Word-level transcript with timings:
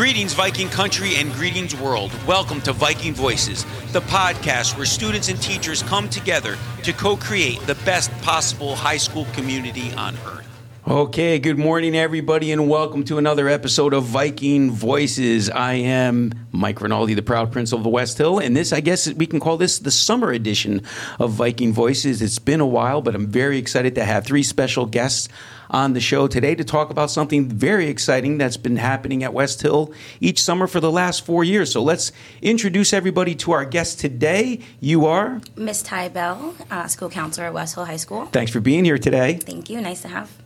Greetings, 0.00 0.32
Viking 0.32 0.70
country, 0.70 1.16
and 1.16 1.30
greetings, 1.34 1.76
world. 1.76 2.10
Welcome 2.26 2.62
to 2.62 2.72
Viking 2.72 3.12
Voices, 3.12 3.66
the 3.92 4.00
podcast 4.00 4.74
where 4.78 4.86
students 4.86 5.28
and 5.28 5.38
teachers 5.42 5.82
come 5.82 6.08
together 6.08 6.56
to 6.84 6.94
co 6.94 7.18
create 7.18 7.60
the 7.66 7.74
best 7.84 8.10
possible 8.22 8.74
high 8.74 8.96
school 8.96 9.26
community 9.34 9.92
on 9.92 10.16
earth. 10.24 10.49
Okay, 10.88 11.38
good 11.38 11.58
morning, 11.58 11.94
everybody, 11.94 12.50
and 12.52 12.66
welcome 12.66 13.04
to 13.04 13.18
another 13.18 13.48
episode 13.48 13.92
of 13.92 14.04
Viking 14.04 14.70
Voices. 14.70 15.50
I 15.50 15.74
am 15.74 16.32
Mike 16.52 16.80
Rinaldi, 16.80 17.12
the 17.12 17.22
proud 17.22 17.52
prince 17.52 17.72
of 17.72 17.84
the 17.84 17.90
Westhill, 17.90 18.42
and 18.42 18.56
this, 18.56 18.72
I 18.72 18.80
guess, 18.80 19.12
we 19.12 19.26
can 19.26 19.40
call 19.40 19.58
this 19.58 19.78
the 19.78 19.90
summer 19.90 20.32
edition 20.32 20.80
of 21.18 21.32
Viking 21.32 21.74
Voices. 21.74 22.22
It's 22.22 22.38
been 22.38 22.60
a 22.60 22.66
while, 22.66 23.02
but 23.02 23.14
I'm 23.14 23.26
very 23.26 23.58
excited 23.58 23.94
to 23.96 24.04
have 24.06 24.24
three 24.24 24.42
special 24.42 24.86
guests 24.86 25.28
on 25.68 25.92
the 25.92 26.00
show 26.00 26.26
today 26.26 26.54
to 26.54 26.64
talk 26.64 26.88
about 26.88 27.10
something 27.10 27.46
very 27.46 27.86
exciting 27.88 28.38
that's 28.38 28.56
been 28.56 28.76
happening 28.76 29.22
at 29.22 29.32
Westhill 29.32 29.94
each 30.18 30.40
summer 30.40 30.66
for 30.66 30.80
the 30.80 30.90
last 30.90 31.26
four 31.26 31.44
years. 31.44 31.70
So 31.70 31.82
let's 31.82 32.10
introduce 32.40 32.94
everybody 32.94 33.34
to 33.36 33.52
our 33.52 33.66
guest 33.66 34.00
today. 34.00 34.60
You 34.80 35.04
are 35.06 35.42
Miss 35.56 35.82
Tye 35.82 36.08
Bell, 36.08 36.54
uh, 36.70 36.86
school 36.86 37.10
counselor 37.10 37.48
at 37.48 37.52
Westhill 37.52 37.86
High 37.86 37.96
School. 37.96 38.26
Thanks 38.26 38.50
for 38.50 38.60
being 38.60 38.86
here 38.86 38.98
today. 38.98 39.34
Thank 39.34 39.68
you. 39.68 39.80
Nice 39.82 40.00
to 40.02 40.08
have. 40.08 40.39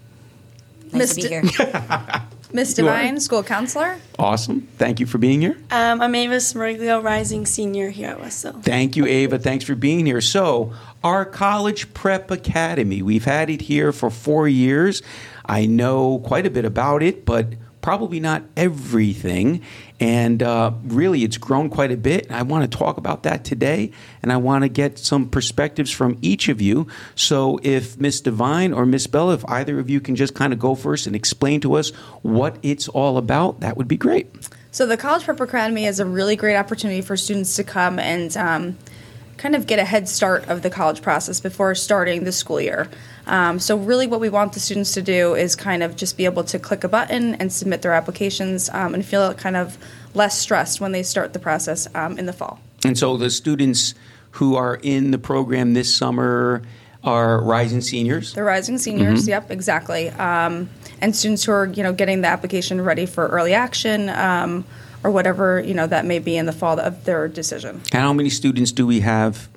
Nice 0.93 1.15
to 1.15 1.23
be 1.23 1.29
here. 1.29 1.43
Miss 2.55 2.79
You 2.79 2.87
are? 2.87 2.97
Devine, 2.97 3.19
school 3.19 3.43
counselor. 3.43 3.99
Awesome. 4.17 4.69
Thank 4.79 5.01
you 5.01 5.07
for 5.07 5.19
being 5.19 5.41
here. 5.41 5.59
Um, 5.73 6.01
I'm 6.01 6.15
Ava 6.15 6.37
Smeriglio, 6.37 7.03
rising 7.03 7.47
senior 7.47 7.91
here 7.91 8.11
at 8.11 8.21
Westhill. 8.21 8.63
Thank 8.63 8.97
you, 8.97 9.07
Ava. 9.07 9.41
Thanks 9.41 9.65
for 9.65 9.75
being 9.75 10.07
here. 10.07 10.21
So, 10.21 10.73
our 11.03 11.25
College 11.25 11.93
Prep 11.95 12.31
Academy, 12.31 13.03
we've 13.03 13.25
had 13.25 13.51
it 13.51 13.63
here 13.63 13.91
for 13.91 14.09
four 14.09 14.47
years. 14.47 15.03
I 15.45 15.67
know 15.67 16.21
quite 16.21 16.47
a 16.47 16.51
bit 16.51 16.65
about 16.65 17.03
it, 17.03 17.25
but 17.25 17.55
probably 17.81 18.21
not 18.21 18.45
everything. 18.57 19.61
And 20.01 20.43
uh, 20.43 20.73
really, 20.85 21.23
it's 21.23 21.39
grown 21.39 21.71
quite 21.71 21.93
a 21.93 21.97
bit. 21.97 22.31
I 22.31 22.43
want 22.43 22.71
to 22.71 22.79
talk 22.79 22.97
about 22.97 23.23
that 23.23 23.45
today, 23.45 23.93
and 24.23 24.33
I 24.33 24.37
want 24.39 24.63
to 24.63 24.69
get 24.69 24.99
some 24.99 25.29
perspectives 25.29 25.91
from 25.91 26.19
each 26.21 26.49
of 26.49 26.61
you. 26.61 26.89
So, 27.15 27.61
if 27.63 27.99
Miss 28.01 28.21
Devine 28.21 28.73
or 28.73 28.87
Miss 28.87 29.07
Bell, 29.07 29.31
if 29.31 29.45
either 29.49 29.79
of 29.79 29.89
you 29.89 30.01
can 30.01 30.17
just 30.17 30.35
kind 30.35 30.53
of 30.53 30.59
go 30.59 30.75
first 30.75 31.07
and 31.07 31.15
explain 31.15 31.61
to 31.61 31.75
us 31.75 31.91
what 32.23 32.59
it's 32.63 32.89
all 32.89 33.19
about, 33.19 33.61
that 33.61 33.77
would 33.77 33.87
be 33.87 33.97
great. 33.97 34.35
So 34.75 34.87
the 34.87 34.97
College 34.97 35.23
Prep 35.23 35.39
Academy 35.39 35.87
is 35.87 36.01
a 36.01 36.05
really 36.05 36.35
great 36.35 36.57
opportunity 36.57 37.01
for 37.01 37.17
students 37.17 37.55
to 37.55 37.63
come 37.63 38.01
and 38.01 38.37
um, 38.37 38.79
kind 39.37 39.55
of 39.55 39.67
get 39.67 39.79
a 39.79 39.85
head 39.85 40.09
start 40.09 40.49
of 40.49 40.63
the 40.63 40.71
college 40.71 41.03
process 41.03 41.41
before 41.41 41.75
starting 41.75 42.25
the 42.25 42.33
school 42.33 42.61
year. 42.61 42.89
Um, 43.27 43.59
so 43.59 43.77
really, 43.77 44.07
what 44.07 44.21
we 44.21 44.29
want 44.29 44.53
the 44.53 44.61
students 44.61 44.93
to 44.95 45.03
do 45.03 45.35
is 45.35 45.57
kind 45.57 45.83
of 45.83 45.97
just 45.97 46.17
be 46.17 46.25
able 46.25 46.45
to 46.45 46.59
click 46.59 46.85
a 46.85 46.89
button 46.89 47.35
and 47.37 47.53
submit 47.53 47.83
their 47.83 47.93
applications 47.93 48.69
um, 48.71 48.95
and 48.95 49.05
feel 49.05 49.33
kind 49.35 49.57
of 49.57 49.79
less 50.15 50.39
stressed 50.39 50.81
when 50.81 50.93
they 50.93 51.03
start 51.03 51.33
the 51.33 51.39
process 51.39 51.89
um, 51.95 52.19
in 52.19 52.27
the 52.27 52.33
fall. 52.33 52.61
And 52.85 52.99
so 52.99 53.17
the 53.17 53.31
students 53.31 53.95
who 54.33 54.57
are 54.57 54.79
in 54.83 55.11
the 55.11 55.19
program 55.19 55.75
this 55.75 55.95
summer 55.95 56.63
are 57.03 57.43
rising 57.43 57.81
seniors. 57.81 58.33
The 58.35 58.43
rising 58.43 58.79
seniors, 58.79 59.23
Mm-hmm. 59.23 59.31
yep, 59.31 59.51
exactly. 59.51 60.09
Um, 60.11 60.71
and 61.01 61.15
students 61.15 61.45
who 61.45 61.53
are, 61.53 61.67
you 61.67 61.83
know, 61.83 61.93
getting 61.93 62.23
the 62.23 62.29
application 62.29 62.81
ready 62.81 63.07
for 63.07 63.29
early 63.29 63.53
action 63.55 64.09
um, 64.09 64.65
or 65.05 65.11
whatever, 65.11 65.61
you 65.61 65.75
know, 65.75 65.87
that 65.87 66.05
may 66.07 66.19
be 66.19 66.37
in 66.37 66.47
the 66.47 66.53
fall 66.53 66.81
of 66.81 67.05
their 67.05 67.29
decision. 67.29 67.81
And 67.93 68.03
how 68.03 68.13
many 68.13 68.31
students 68.31 68.73
do 68.73 68.87
we 68.87 69.01
have 69.01 69.49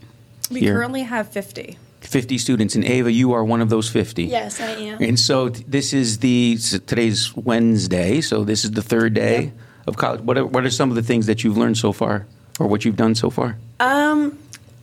We 0.52 0.60
here? 0.60 0.74
currently 0.76 1.04
have 1.04 1.30
50. 1.32 1.78
50 2.02 2.38
students. 2.38 2.76
And 2.76 2.86
Ava, 2.86 3.12
you 3.12 3.32
are 3.34 3.44
one 3.44 3.62
of 3.62 3.70
those 3.70 3.90
50. 3.90 4.26
Yes, 4.26 4.60
I 4.62 4.72
am. 4.72 5.02
And 5.02 5.20
so 5.20 5.50
this 5.50 5.94
is 5.94 6.20
the, 6.20 6.56
s- 6.58 6.72
today's 6.86 7.36
Wednesday, 7.36 8.22
so 8.22 8.44
this 8.44 8.64
is 8.66 8.72
the 8.72 8.82
third 8.84 9.14
day 9.14 9.42
Yep. 9.46 9.54
of 9.88 9.98
college. 9.98 10.22
What 10.22 10.38
are, 10.38 10.46
what 10.46 10.64
are 10.66 10.70
some 10.70 10.90
of 10.90 10.96
the 10.96 11.02
things 11.02 11.26
that 11.26 11.44
you've 11.44 11.58
learned 11.58 11.78
so 11.78 11.92
far 11.94 12.28
or 12.60 12.68
what 12.68 12.84
you've 12.86 12.96
done 12.98 13.16
so 13.16 13.30
far? 13.30 13.58
Um, 13.80 14.38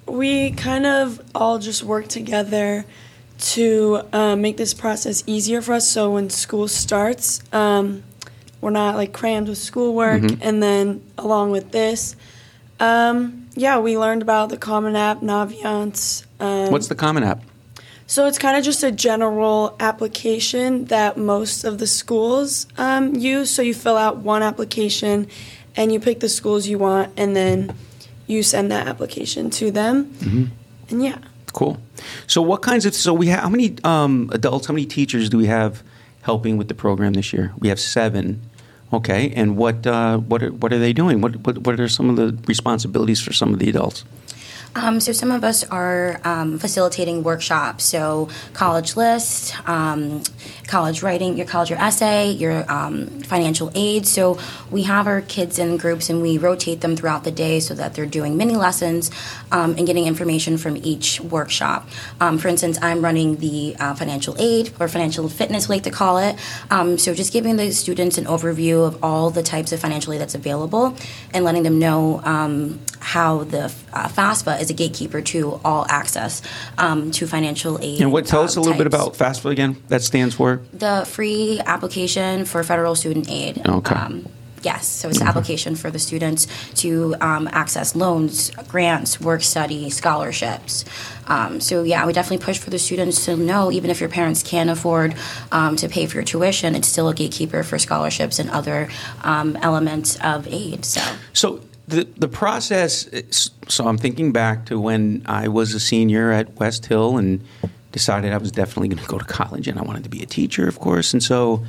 we 0.06 0.50
kind 0.52 0.86
of 0.86 1.20
all 1.34 1.58
just 1.58 1.82
work 1.82 2.08
together 2.08 2.84
to 3.38 4.00
uh, 4.12 4.36
make 4.36 4.56
this 4.56 4.72
process 4.74 5.22
easier 5.26 5.60
for 5.60 5.74
us. 5.74 5.90
So 5.90 6.12
when 6.12 6.30
school 6.30 6.68
starts, 6.68 7.42
um, 7.52 8.02
we're 8.64 8.70
not 8.70 8.96
like 8.96 9.12
crammed 9.12 9.48
with 9.48 9.58
schoolwork. 9.58 10.22
And 10.40 10.62
then 10.62 11.02
along 11.18 11.50
with 11.50 11.70
this, 11.70 12.16
um, 12.80 13.46
yeah, 13.54 13.78
we 13.78 13.98
learned 13.98 14.22
about 14.22 14.48
the 14.48 14.56
Common 14.56 14.96
App, 14.96 15.20
Naviance. 15.20 16.24
Um, 16.40 16.72
What's 16.72 16.88
the 16.88 16.94
Common 16.94 17.24
App? 17.24 17.42
So 18.06 18.26
it's 18.26 18.38
kind 18.38 18.56
of 18.56 18.64
just 18.64 18.82
a 18.82 18.90
general 18.90 19.76
application 19.80 20.86
that 20.86 21.18
most 21.18 21.64
of 21.64 21.76
the 21.76 21.86
schools 21.86 22.66
um, 22.78 23.14
use. 23.14 23.50
So 23.50 23.60
you 23.60 23.74
fill 23.74 23.98
out 23.98 24.16
one 24.16 24.42
application 24.42 25.28
and 25.76 25.92
you 25.92 26.00
pick 26.00 26.20
the 26.20 26.28
schools 26.28 26.66
you 26.66 26.78
want, 26.78 27.12
and 27.16 27.36
then 27.36 27.74
you 28.26 28.42
send 28.42 28.70
that 28.70 28.86
application 28.86 29.50
to 29.50 29.70
them. 29.70 30.06
Mm-hmm. 30.06 30.44
And 30.88 31.04
yeah. 31.04 31.18
Cool. 31.52 31.78
So 32.26 32.40
what 32.40 32.62
kinds 32.62 32.86
of, 32.86 32.94
so 32.94 33.12
we 33.12 33.26
have, 33.26 33.40
how 33.40 33.48
many 33.50 33.76
um, 33.84 34.30
adults, 34.32 34.66
how 34.68 34.74
many 34.74 34.86
teachers 34.86 35.28
do 35.28 35.36
we 35.36 35.46
have 35.46 35.82
helping 36.22 36.56
with 36.56 36.68
the 36.68 36.74
program 36.74 37.12
this 37.12 37.32
year? 37.32 37.52
We 37.58 37.68
have 37.68 37.78
seven. 37.78 38.40
Okay. 38.92 39.32
And 39.34 39.56
what, 39.56 39.86
uh, 39.86 40.18
what, 40.18 40.42
are, 40.42 40.52
what 40.52 40.72
are 40.72 40.78
they 40.78 40.92
doing? 40.92 41.20
What, 41.20 41.36
what, 41.46 41.58
what 41.58 41.80
are 41.80 41.88
some 41.88 42.10
of 42.10 42.16
the 42.16 42.38
responsibilities 42.46 43.20
for 43.20 43.32
some 43.32 43.52
of 43.52 43.58
the 43.58 43.68
adults? 43.68 44.04
Um, 44.76 44.98
so 45.00 45.12
some 45.12 45.30
of 45.30 45.44
us 45.44 45.62
are 45.64 46.20
um, 46.24 46.58
facilitating 46.58 47.22
workshops. 47.22 47.84
So 47.84 48.28
college 48.52 48.96
list, 48.96 49.56
um, 49.68 50.22
college 50.66 51.02
writing, 51.02 51.36
your 51.36 51.46
college 51.46 51.70
your 51.70 51.78
essay, 51.78 52.32
your 52.32 52.70
um, 52.70 53.06
financial 53.22 53.70
aid. 53.74 54.06
So 54.06 54.38
we 54.70 54.82
have 54.82 55.06
our 55.06 55.20
kids 55.20 55.58
in 55.58 55.76
groups 55.76 56.10
and 56.10 56.20
we 56.20 56.38
rotate 56.38 56.80
them 56.80 56.96
throughout 56.96 57.24
the 57.24 57.30
day 57.30 57.60
so 57.60 57.74
that 57.74 57.94
they're 57.94 58.04
doing 58.06 58.36
mini 58.36 58.56
lessons 58.56 59.10
um, 59.52 59.76
and 59.78 59.86
getting 59.86 60.06
information 60.06 60.58
from 60.58 60.76
each 60.76 61.20
workshop. 61.20 61.88
Um, 62.20 62.38
for 62.38 62.48
instance, 62.48 62.78
I'm 62.82 63.02
running 63.02 63.36
the 63.36 63.76
uh, 63.78 63.94
financial 63.94 64.34
aid 64.38 64.72
or 64.80 64.88
financial 64.88 65.28
fitness, 65.28 65.68
we 65.68 65.76
like 65.76 65.84
to 65.84 65.90
call 65.90 66.18
it. 66.18 66.36
So 66.98 67.14
just 67.14 67.32
giving 67.32 67.56
the 67.56 67.72
students 67.72 68.18
an 68.18 68.24
overview 68.24 68.86
of 68.86 69.02
all 69.02 69.30
the 69.30 69.42
types 69.42 69.72
of 69.72 69.80
financial 69.80 70.12
aid 70.12 70.20
that's 70.20 70.34
available 70.34 70.96
and 71.32 71.44
letting 71.44 71.62
them 71.62 71.78
know 71.78 72.20
how 73.04 73.44
the 73.44 73.64
uh, 73.92 74.08
FAFSA 74.08 74.60
is 74.60 74.70
a 74.70 74.74
gatekeeper 74.74 75.20
to 75.20 75.60
all 75.64 75.86
access 75.88 76.42
um, 76.78 77.10
to 77.12 77.26
financial 77.26 77.78
aid. 77.82 78.00
And 78.00 78.10
what, 78.10 78.26
tell 78.26 78.42
us 78.42 78.56
a 78.56 78.60
um, 78.60 78.64
little 78.64 78.78
bit 78.78 78.86
about 78.86 79.14
FAFSA 79.14 79.50
again. 79.50 79.76
That 79.88 80.02
stands 80.02 80.34
for? 80.34 80.62
the 80.72 81.04
free 81.06 81.60
application 81.64 82.44
for 82.44 82.62
federal 82.62 82.94
student 82.94 83.30
aid. 83.30 83.60
Okay. 83.66 83.94
Um, 83.94 84.28
yes, 84.62 84.86
so 84.86 85.08
it's 85.08 85.18
the 85.18 85.24
application 85.24 85.76
for 85.76 85.90
the 85.90 85.98
students 85.98 86.46
to 86.76 87.14
um, 87.20 87.48
access 87.52 87.94
loans, 87.94 88.50
grants, 88.68 89.20
work 89.20 89.42
study, 89.42 89.90
scholarships. 89.90 90.84
Um, 91.26 91.60
so 91.60 91.82
yeah, 91.82 92.06
we 92.06 92.12
definitely 92.12 92.44
push 92.44 92.58
for 92.58 92.70
the 92.70 92.78
students 92.78 93.24
to 93.26 93.36
know, 93.36 93.70
even 93.70 93.90
if 93.90 94.00
your 94.00 94.08
parents 94.08 94.42
can't 94.42 94.70
afford 94.70 95.14
um, 95.52 95.76
to 95.76 95.88
pay 95.88 96.06
for 96.06 96.16
your 96.16 96.24
tuition, 96.24 96.74
it's 96.74 96.88
still 96.88 97.08
a 97.08 97.14
gatekeeper 97.14 97.62
for 97.62 97.78
scholarships 97.78 98.38
and 98.38 98.50
other 98.50 98.88
um, 99.22 99.56
elements 99.56 100.16
of 100.22 100.48
aid. 100.48 100.84
So. 100.84 101.00
So 101.32 101.60
the 101.88 102.04
the 102.16 102.28
process. 102.28 103.08
So 103.68 103.86
I'm 103.86 103.98
thinking 103.98 104.32
back 104.32 104.66
to 104.66 104.80
when 104.80 105.22
I 105.26 105.48
was 105.48 105.74
a 105.74 105.80
senior 105.80 106.30
at 106.30 106.54
Westhill 106.56 107.18
and 107.18 107.44
decided 107.92 108.32
I 108.32 108.38
was 108.38 108.50
definitely 108.50 108.88
going 108.88 109.02
to 109.02 109.08
go 109.08 109.18
to 109.18 109.24
college 109.24 109.68
and 109.68 109.78
I 109.78 109.82
wanted 109.82 110.02
to 110.04 110.10
be 110.10 110.22
a 110.22 110.26
teacher, 110.26 110.66
of 110.66 110.80
course. 110.80 111.12
And 111.12 111.22
so 111.22 111.64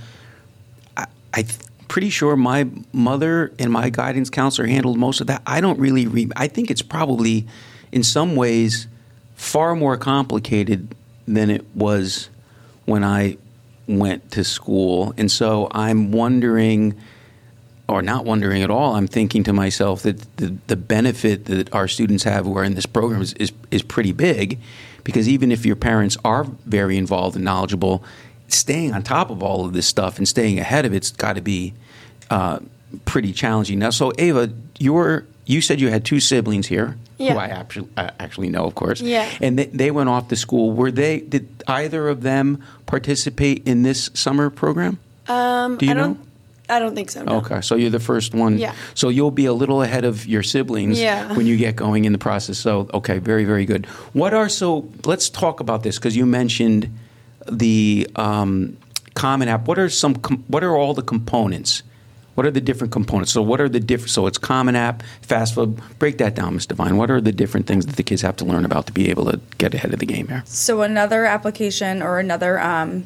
I, 0.97 1.05
I'm 1.33 1.45
pretty 1.87 2.09
sure 2.09 2.35
my 2.35 2.67
mother 2.93 3.53
and 3.59 3.71
my 3.71 3.89
guidance 3.89 4.29
counselor 4.29 4.67
handled 4.67 4.97
most 4.97 5.21
of 5.21 5.27
that. 5.27 5.41
I 5.45 5.61
don't 5.61 5.79
really. 5.79 6.07
Re- 6.07 6.31
I 6.35 6.47
think 6.47 6.71
it's 6.71 6.81
probably 6.81 7.47
in 7.91 8.03
some 8.03 8.35
ways 8.35 8.87
far 9.35 9.75
more 9.75 9.97
complicated 9.97 10.95
than 11.27 11.49
it 11.49 11.65
was 11.75 12.29
when 12.85 13.03
I 13.03 13.37
went 13.87 14.31
to 14.31 14.43
school. 14.43 15.13
And 15.17 15.31
so 15.31 15.67
I'm 15.72 16.11
wondering 16.11 16.95
or 17.87 18.02
not 18.02 18.26
wondering 18.26 18.64
at 18.64 18.70
all, 18.70 18.96
I'm 18.96 19.08
thinking 19.08 19.43
to 19.43 19.53
myself 19.53 20.03
that 20.03 20.37
the, 20.37 20.55
the 20.67 20.76
benefit 20.76 21.46
that 21.46 21.73
our 21.73 21.87
students 21.87 22.23
have 22.23 22.46
who 22.46 22.58
are 22.58 22.64
in 22.64 22.73
this 22.73 22.85
program 22.85 23.22
is, 23.22 23.34
is, 23.34 23.52
is 23.72 23.84
pretty 23.84 24.11
big 24.11 24.59
because 25.03 25.29
even 25.29 25.52
if 25.52 25.66
your 25.66 25.76
parents 25.76 26.17
are 26.26 26.46
very 26.66 26.97
involved 26.97 27.35
and 27.35 27.46
knowledgeable, 27.46 28.03
staying 28.47 28.93
on 28.93 29.03
top 29.03 29.29
of 29.29 29.43
all 29.43 29.66
of 29.66 29.73
this 29.73 29.85
stuff 29.85 30.17
and 30.17 30.28
staying 30.28 30.59
ahead 30.59 30.85
of 30.85 30.93
it's 30.93 31.11
got 31.11 31.34
to 31.34 31.41
be 31.41 31.73
uh, 32.29 32.59
pretty 33.05 33.34
challenging. 33.34 33.79
Now, 33.79 33.91
so 33.91 34.11
Ava, 34.17 34.52
you're, 34.79 35.26
you 35.46 35.61
said 35.61 35.79
you 35.79 35.90
had 35.90 36.05
two 36.05 36.20
siblings 36.20 36.67
here, 36.67 36.97
who 37.17 37.28
I 37.28 37.47
actually, 37.47 37.88
I 37.96 38.11
actually 38.20 38.49
know, 38.49 38.66
of 38.66 38.76
course. 38.76 38.99
Yeah. 38.99 39.29
And 39.41 39.58
they, 39.59 39.66
they 39.67 39.91
went 39.91 40.09
off 40.09 40.28
to 40.29 40.35
school. 40.35 40.73
Were 40.73 40.91
they? 40.91 41.20
Did 41.22 41.64
either 41.67 42.09
of 42.09 42.22
them 42.22 42.61
participate 42.88 43.66
in 43.67 43.84
this 43.84 44.09
summer 44.14 44.49
program? 44.49 44.99
Um, 45.28 45.78
Do 45.78 45.85
you 45.85 45.91
I 45.91 45.96
know? 45.96 46.17
Don't, 46.67 46.76
I 46.76 46.79
don't 46.79 46.96
think 46.96 47.09
so. 47.12 47.23
no. 47.23 47.38
Okay, 47.38 47.62
so 47.62 47.76
you're 47.76 47.90
the 47.90 48.00
first 48.00 48.34
one. 48.34 48.58
Yeah. 48.58 48.73
So 48.94 49.09
you'll 49.09 49.32
be 49.32 49.46
a 49.46 49.53
little 49.53 49.82
ahead 49.82 50.06
of 50.06 50.26
your 50.26 50.44
siblings 50.44 51.00
Yeah. 51.00 51.34
when 51.35 51.46
you 51.46 51.58
get 51.58 51.76
going 51.76 52.06
in 52.06 52.12
the 52.12 52.17
process. 52.20 52.58
So 52.58 52.90
okay, 52.94 53.20
very 53.20 53.46
very 53.46 53.66
good. 53.66 53.85
What 54.14 54.34
are 54.34 54.50
so? 54.50 54.88
Let's 55.06 55.29
talk 55.29 55.59
about 55.59 55.84
this 55.84 55.97
because 55.97 56.16
you 56.16 56.26
mentioned 56.26 56.90
the 57.52 58.08
um, 58.16 58.78
Common 59.14 59.47
App. 59.47 59.67
What 59.67 59.79
are 59.79 59.90
some? 59.90 60.16
Com- 60.16 60.44
what 60.47 60.64
are 60.64 60.76
all 60.76 60.94
the 60.94 61.03
components? 61.03 61.84
What 62.35 62.46
are 62.46 62.52
the 62.52 62.59
different 62.59 62.91
components? 62.91 63.32
So 63.32 63.41
what 63.41 63.62
are 63.62 63.70
the 63.70 63.79
different? 63.79 64.09
So 64.12 64.28
it's 64.28 64.38
Common 64.38 64.76
App, 64.76 65.03
FAFSA. 65.26 65.79
Break 66.00 66.17
that 66.17 66.35
down, 66.35 66.56
Ms. 66.56 66.66
Devine. 66.66 66.97
What 66.97 67.09
are 67.09 67.22
the 67.22 67.32
different 67.32 67.66
things 67.66 67.85
that 67.85 67.96
the 67.96 68.03
kids 68.03 68.22
have 68.23 68.35
to 68.38 68.46
learn 68.46 68.66
about 68.66 68.88
to 68.88 68.91
be 68.91 69.09
able 69.09 69.32
to 69.32 69.40
get 69.58 69.73
ahead 69.73 69.94
of 69.94 70.00
the 70.02 70.06
game 70.06 70.28
here? 70.28 70.44
So 70.46 70.82
another 70.82 71.23
application 71.26 72.02
or 72.02 72.20
another 72.20 72.59
um, 72.59 73.06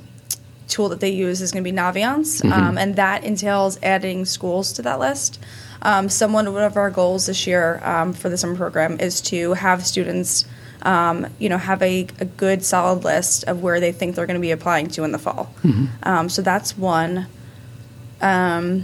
tool 0.70 0.88
that 0.90 1.00
they 1.00 1.10
use 1.10 1.42
is 1.42 1.52
going 1.52 1.64
to 1.64 1.70
be 1.72 1.76
Naviance, 1.76 2.44
um, 2.50 2.78
and 2.78 2.96
that 2.96 3.24
entails 3.24 3.78
adding 3.84 4.26
schools 4.26 4.72
to 4.74 4.82
that 4.84 5.00
list. 5.00 5.40
Um, 5.82 6.10
some 6.10 6.32
one 6.34 6.48
of 6.48 6.78
our 6.78 6.92
goals 6.92 7.26
this 7.26 7.48
year 7.48 7.80
um, 7.84 8.14
for 8.14 8.30
the 8.30 8.38
summer 8.38 8.56
program 8.56 9.00
is 9.00 9.22
to 9.22 9.54
have 9.54 9.86
students, 9.86 10.46
um, 10.84 11.28
you 11.40 11.50
know, 11.50 11.58
have 11.58 11.82
a, 11.82 12.08
a 12.20 12.26
good 12.26 12.64
solid 12.64 13.04
list 13.04 13.46
of 13.46 13.64
where 13.64 13.80
they 13.80 13.92
think 13.92 14.16
they're 14.16 14.28
going 14.28 14.36
to 14.36 14.42
be 14.42 14.52
applying 14.52 14.88
to 14.90 15.04
in 15.04 15.12
the 15.12 15.18
fall. 15.20 15.54
Um, 16.04 16.30
so 16.30 16.42
that's 16.42 16.78
one. 16.78 17.28
Um, 18.22 18.84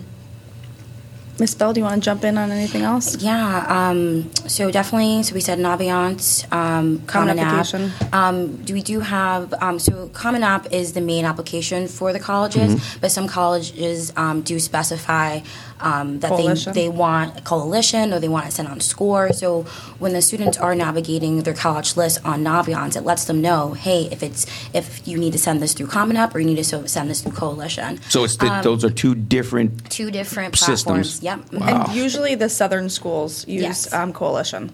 Miss 1.37 1.53
Bell, 1.53 1.73
do 1.73 1.81
you 1.81 1.83
want 1.83 2.01
to 2.01 2.05
jump 2.05 2.23
in 2.23 2.37
on 2.37 2.49
anything 2.49 2.83
else? 2.83 3.17
Yeah, 3.17 3.65
um, 3.67 4.31
so 4.47 4.71
definitely. 4.71 5.21
So 5.23 5.35
we 5.35 5.41
said 5.41 5.59
Naviance, 5.59 6.49
um, 6.53 6.99
Common, 7.07 7.37
application. 7.39 7.91
App. 7.99 8.13
Um, 8.13 8.55
do 8.63 8.73
we 8.73 8.81
do 8.81 9.01
have 9.01 9.53
um, 9.61 9.77
so 9.77 10.07
Common 10.13 10.43
App 10.43 10.71
is 10.71 10.93
the 10.93 11.01
main 11.01 11.25
application 11.25 11.87
for 11.89 12.13
the 12.13 12.19
colleges, 12.21 12.75
Mm-hmm. 12.75 12.99
but 13.01 13.11
some 13.11 13.27
colleges 13.27 14.13
um, 14.15 14.41
do 14.43 14.59
specify 14.59 15.41
um, 15.81 16.19
that 16.21 16.29
Coalition. 16.29 16.71
they 16.73 16.83
they 16.83 16.89
want 16.89 17.38
a 17.38 17.41
coalition 17.41 18.13
or 18.13 18.19
they 18.21 18.29
want 18.29 18.47
it 18.47 18.51
sent 18.53 18.69
on 18.69 18.79
score. 18.79 19.33
So 19.33 19.63
when 19.99 20.13
the 20.13 20.21
students 20.21 20.57
are 20.57 20.73
navigating 20.73 21.43
their 21.43 21.53
college 21.53 21.97
list 21.97 22.25
on 22.25 22.45
Naviance, 22.45 22.95
it 22.95 23.01
lets 23.01 23.25
them 23.25 23.41
know, 23.41 23.73
hey, 23.73 24.07
if 24.09 24.23
it's 24.23 24.45
if 24.73 25.05
you 25.05 25.17
need 25.17 25.33
to 25.33 25.39
send 25.39 25.61
this 25.61 25.73
through 25.73 25.88
Common 25.88 26.15
App 26.15 26.33
or 26.33 26.39
you 26.39 26.45
need 26.45 26.63
to 26.63 26.88
send 26.88 27.09
this 27.09 27.19
through 27.21 27.33
Coalition. 27.33 27.99
So 28.07 28.23
it's 28.23 28.38
the, 28.38 28.61
those 28.63 28.85
are 28.85 28.89
two 28.89 29.15
different. 29.15 29.91
Two 29.91 30.11
different 30.11 30.55
Systems. 30.55 30.83
platforms. 30.83 31.23
Yep. 31.25 31.39
And 31.62 31.95
usually 31.95 32.36
the 32.36 32.50
southern 32.50 32.89
schools 32.89 33.48
use 33.48 33.63
Yes. 33.63 33.94
um, 33.94 34.13
Coalition. 34.13 34.72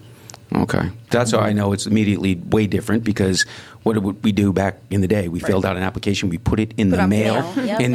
Okay, 0.54 0.90
that's 1.10 1.30
how 1.30 1.38
I 1.38 1.54
know 1.54 1.72
it's 1.72 1.86
immediately 1.86 2.34
way 2.34 2.66
different 2.66 3.04
because 3.04 3.46
what 3.84 3.94
did 3.94 4.04
we 4.22 4.32
do 4.32 4.52
back 4.52 4.74
in 4.90 5.00
the 5.00 5.08
day? 5.08 5.26
We 5.28 5.40
filled 5.40 5.64
out 5.64 5.78
an 5.78 5.82
application, 5.82 6.28
we 6.28 6.36
put 6.36 6.60
it 6.60 6.74
in 6.76 6.90
Put 6.90 6.98
the 6.98 7.06
mail, 7.08 7.40
mail, 7.54 7.64
yep. 7.66 7.80
and 7.80 7.94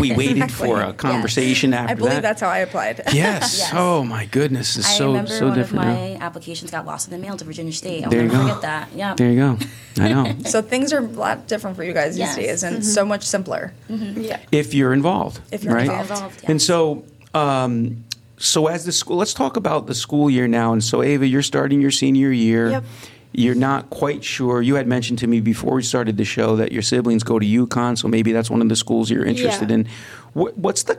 we 0.00 0.16
waited 0.22 0.50
for 0.50 0.80
a 0.80 0.94
conversation 0.94 1.74
after 1.74 1.88
that. 1.88 1.92
I 1.92 1.94
believe 1.94 2.12
that. 2.14 2.22
that's 2.22 2.40
how 2.40 2.48
I 2.48 2.60
applied. 2.60 3.02
Yes. 3.12 3.58
Yes. 3.58 3.70
Oh 3.74 4.04
my 4.04 4.24
goodness, 4.24 4.78
it's 4.78 4.88
I 4.88 4.96
so 4.96 5.06
remember 5.08 5.30
so 5.32 5.48
one 5.48 5.58
different 5.58 5.84
of 5.84 5.88
now. 5.90 5.94
my 5.94 6.16
applications 6.24 6.70
got 6.70 6.86
lost 6.86 7.08
in 7.08 7.12
the 7.12 7.18
mail 7.24 7.36
to 7.36 7.44
Virginia 7.44 7.74
State. 7.74 8.04
I'll 8.04 8.10
There 8.10 8.22
you 8.22 8.28
never 8.28 8.38
go. 8.38 8.48
forget 8.48 8.62
that. 8.62 8.88
Yeah. 8.96 9.14
There 9.14 9.30
you 9.30 9.36
go. 9.36 9.58
I 10.02 10.08
know. 10.08 10.34
So 10.46 10.62
things 10.62 10.94
are 10.94 11.00
a 11.00 11.02
lot 11.02 11.46
different 11.46 11.76
for 11.76 11.84
you 11.84 11.92
guys 11.92 12.16
Yes. 12.16 12.36
these 12.36 12.46
days, 12.46 12.62
and 12.62 12.82
so 12.82 13.04
much 13.04 13.22
simpler. 13.24 13.74
Yeah. 13.90 14.38
if 14.50 14.72
you're 14.72 14.94
involved. 14.94 15.40
If 15.52 15.62
you're 15.62 15.74
right? 15.74 15.82
involved. 15.90 16.10
Involved, 16.10 16.44
And 16.48 16.62
so, 16.62 17.04
um, 17.34 18.04
so 18.36 18.66
as 18.66 18.84
the 18.84 18.92
school, 18.92 19.16
let's 19.16 19.34
talk 19.34 19.56
about 19.56 19.86
the 19.86 19.94
school 19.94 20.28
year 20.28 20.48
now. 20.48 20.72
And 20.72 20.82
so, 20.82 21.02
Ava, 21.02 21.26
you're 21.26 21.42
starting 21.42 21.80
your 21.80 21.90
senior 21.90 22.32
year. 22.32 22.70
Yep. 22.70 22.84
You're 23.34 23.54
not 23.54 23.88
quite 23.88 24.22
sure. 24.24 24.60
You 24.60 24.74
had 24.74 24.86
mentioned 24.86 25.18
to 25.20 25.26
me 25.26 25.40
before 25.40 25.74
we 25.74 25.82
started 25.82 26.18
the 26.18 26.24
show 26.24 26.56
that 26.56 26.70
your 26.70 26.82
siblings 26.82 27.22
go 27.22 27.38
to 27.38 27.46
UConn, 27.46 27.96
so 27.96 28.06
maybe 28.06 28.32
that's 28.32 28.50
one 28.50 28.60
of 28.60 28.68
the 28.68 28.76
schools 28.76 29.10
you're 29.10 29.24
interested 29.24 29.70
Yeah. 29.70 29.76
in. 29.76 29.88
What, 30.34 30.58
what's 30.58 30.82
the 30.82 30.98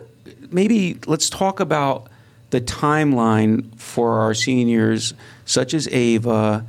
maybe? 0.50 0.98
Let's 1.06 1.30
talk 1.30 1.60
about 1.60 2.08
the 2.50 2.60
timeline 2.60 3.78
for 3.80 4.20
our 4.20 4.34
seniors, 4.34 5.14
such 5.46 5.76
as 5.76 5.88
Ava, 5.90 6.66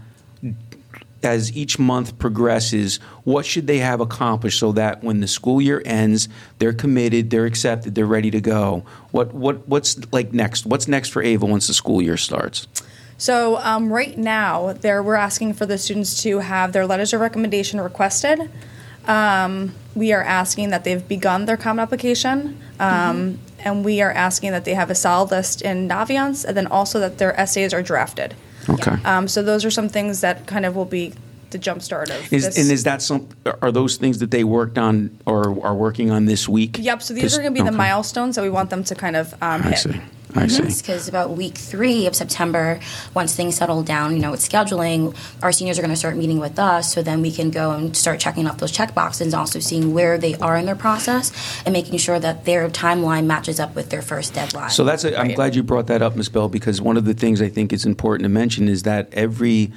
as 1.25 1.55
each 1.56 1.79
month 1.79 2.19
progresses, 2.19 2.97
what 3.25 3.47
should 3.47 3.67
they 3.67 3.79
have 3.79 4.00
accomplished 4.00 4.59
so 4.59 4.73
that 4.73 5.03
when 5.03 5.21
the 5.21 5.29
school 5.29 5.61
year 5.61 5.82
ends, 5.85 6.29
they're 6.59 6.73
committed, 6.73 7.31
they're 7.31 7.47
accepted, 7.47 7.94
they're 7.94 8.06
ready 8.06 8.31
to 8.31 8.41
go? 8.41 8.85
What 9.11 9.35
what 9.35 9.67
what's 9.69 10.00
like 10.12 10.32
next? 10.32 10.67
What's 10.67 10.88
next 10.88 11.11
for 11.11 11.23
Ava 11.23 11.47
once 11.47 11.67
the 11.67 11.75
school 11.75 12.03
year 12.03 12.17
starts? 12.17 12.67
So 13.17 13.59
um, 13.59 13.93
right 13.93 14.17
now, 14.19 14.73
there 14.73 15.03
we're 15.03 15.15
asking 15.15 15.55
for 15.55 15.67
the 15.67 15.79
students 15.79 16.23
to 16.25 16.41
have 16.41 16.73
their 16.73 16.87
letters 16.87 17.12
of 17.12 17.21
recommendation 17.21 17.81
requested. 17.81 18.50
Um, 19.06 19.75
we 19.94 20.12
are 20.12 20.23
asking 20.23 20.71
that 20.71 20.85
they've 20.85 21.06
begun 21.06 21.44
their 21.44 21.56
common 21.56 21.82
application, 21.82 22.61
um, 22.81 23.38
and 23.59 23.85
we 23.85 24.00
are 24.00 24.11
asking 24.11 24.53
that 24.53 24.65
they 24.65 24.75
have 24.75 24.91
a 24.91 24.94
solid 24.94 25.31
list 25.31 25.62
in 25.62 25.88
Naviance, 25.88 26.44
and 26.44 26.56
then 26.56 26.67
also 26.67 26.99
that 27.00 27.19
their 27.19 27.38
essays 27.38 27.75
are 27.75 27.82
drafted. 27.82 28.35
Okay. 28.69 28.96
Um, 29.05 29.28
so 29.28 29.43
those 29.43 29.64
are 29.64 29.70
some 29.70 29.88
things 29.88 30.20
that 30.20 30.46
kind 30.46 30.64
of 30.66 30.76
will 30.76 30.84
be 30.84 31.12
the 31.50 31.58
jumpstart 31.58 32.11
of 32.11 32.32
Is, 32.32 32.44
this. 32.44 32.58
and 32.58 32.70
is 32.70 32.82
that 32.84 33.00
some? 33.00 33.28
Are 33.62 33.70
those 33.70 33.96
things 33.96 34.19
that 34.19 34.31
they 34.31 34.44
worked 34.44 34.76
on 34.76 35.16
or 35.25 35.64
are 35.64 35.75
working 35.75 36.11
on 36.11 36.25
this 36.25 36.49
week? 36.49 36.78
Yep. 36.81 37.02
So 37.02 37.14
these 37.14 37.37
are 37.37 37.43
going 37.43 37.55
to 37.55 37.62
be 37.62 37.64
the 37.64 37.76
milestones 37.76 38.37
that 38.37 38.43
we 38.43 38.50
want 38.50 38.70
them 38.70 38.82
to 38.84 38.94
kind 38.94 39.16
of 39.16 39.32
um, 39.34 39.62
I 39.62 39.70
hit. 39.70 39.87
See. 40.34 40.40
I 40.40 40.46
mm-hmm. 40.46 40.69
see. 40.70 40.82
Because 40.82 41.08
about 41.08 41.31
week 41.31 41.56
three 41.56 42.06
of 42.06 42.14
September, 42.14 42.81
once 43.14 43.34
things 43.34 43.56
settle 43.56 43.82
down, 43.82 44.14
you 44.14 44.20
know, 44.20 44.31
with 44.31 44.40
scheduling, 44.40 45.16
our 45.42 45.52
seniors 45.52 45.78
are 45.78 45.82
going 45.82 45.90
to 45.90 45.96
start 45.96 46.16
meeting 46.16 46.38
with 46.38 46.58
us, 46.58 46.92
so 46.92 47.02
then 47.02 47.22
we 47.22 47.31
can 47.32 47.50
go 47.50 47.72
and 47.72 47.96
start 47.96 48.20
checking 48.20 48.46
off 48.46 48.58
those 48.58 48.72
check 48.72 48.94
boxes 48.94 49.28
and 49.28 49.34
also 49.34 49.58
seeing 49.60 49.94
where 49.94 50.19
they 50.19 50.34
are 50.36 50.56
in 50.56 50.66
their 50.66 50.76
process 50.76 51.32
and 51.64 51.72
making 51.72 51.98
sure 51.98 52.19
that 52.19 52.44
their 52.44 52.69
timeline 52.69 53.26
matches 53.26 53.60
up 53.60 53.75
with 53.75 53.90
their 53.90 54.02
first 54.02 54.34
deadline. 54.34 54.70
So 54.70 54.84
that's. 54.84 55.04
A, 55.04 55.19
I'm 55.19 55.28
Right. 55.28 55.36
glad 55.36 55.54
you 55.54 55.62
brought 55.62 55.86
that 55.86 56.02
up, 56.02 56.16
Ms. 56.16 56.28
Bell, 56.28 56.48
because 56.48 56.80
one 56.80 56.96
of 56.96 57.04
the 57.04 57.14
things 57.14 57.40
I 57.40 57.48
think 57.48 57.72
is 57.72 57.87
important 57.87 58.25
to 58.25 58.28
mention 58.28 58.69
is 58.69 58.82
that 58.82 59.08
every 59.12 59.72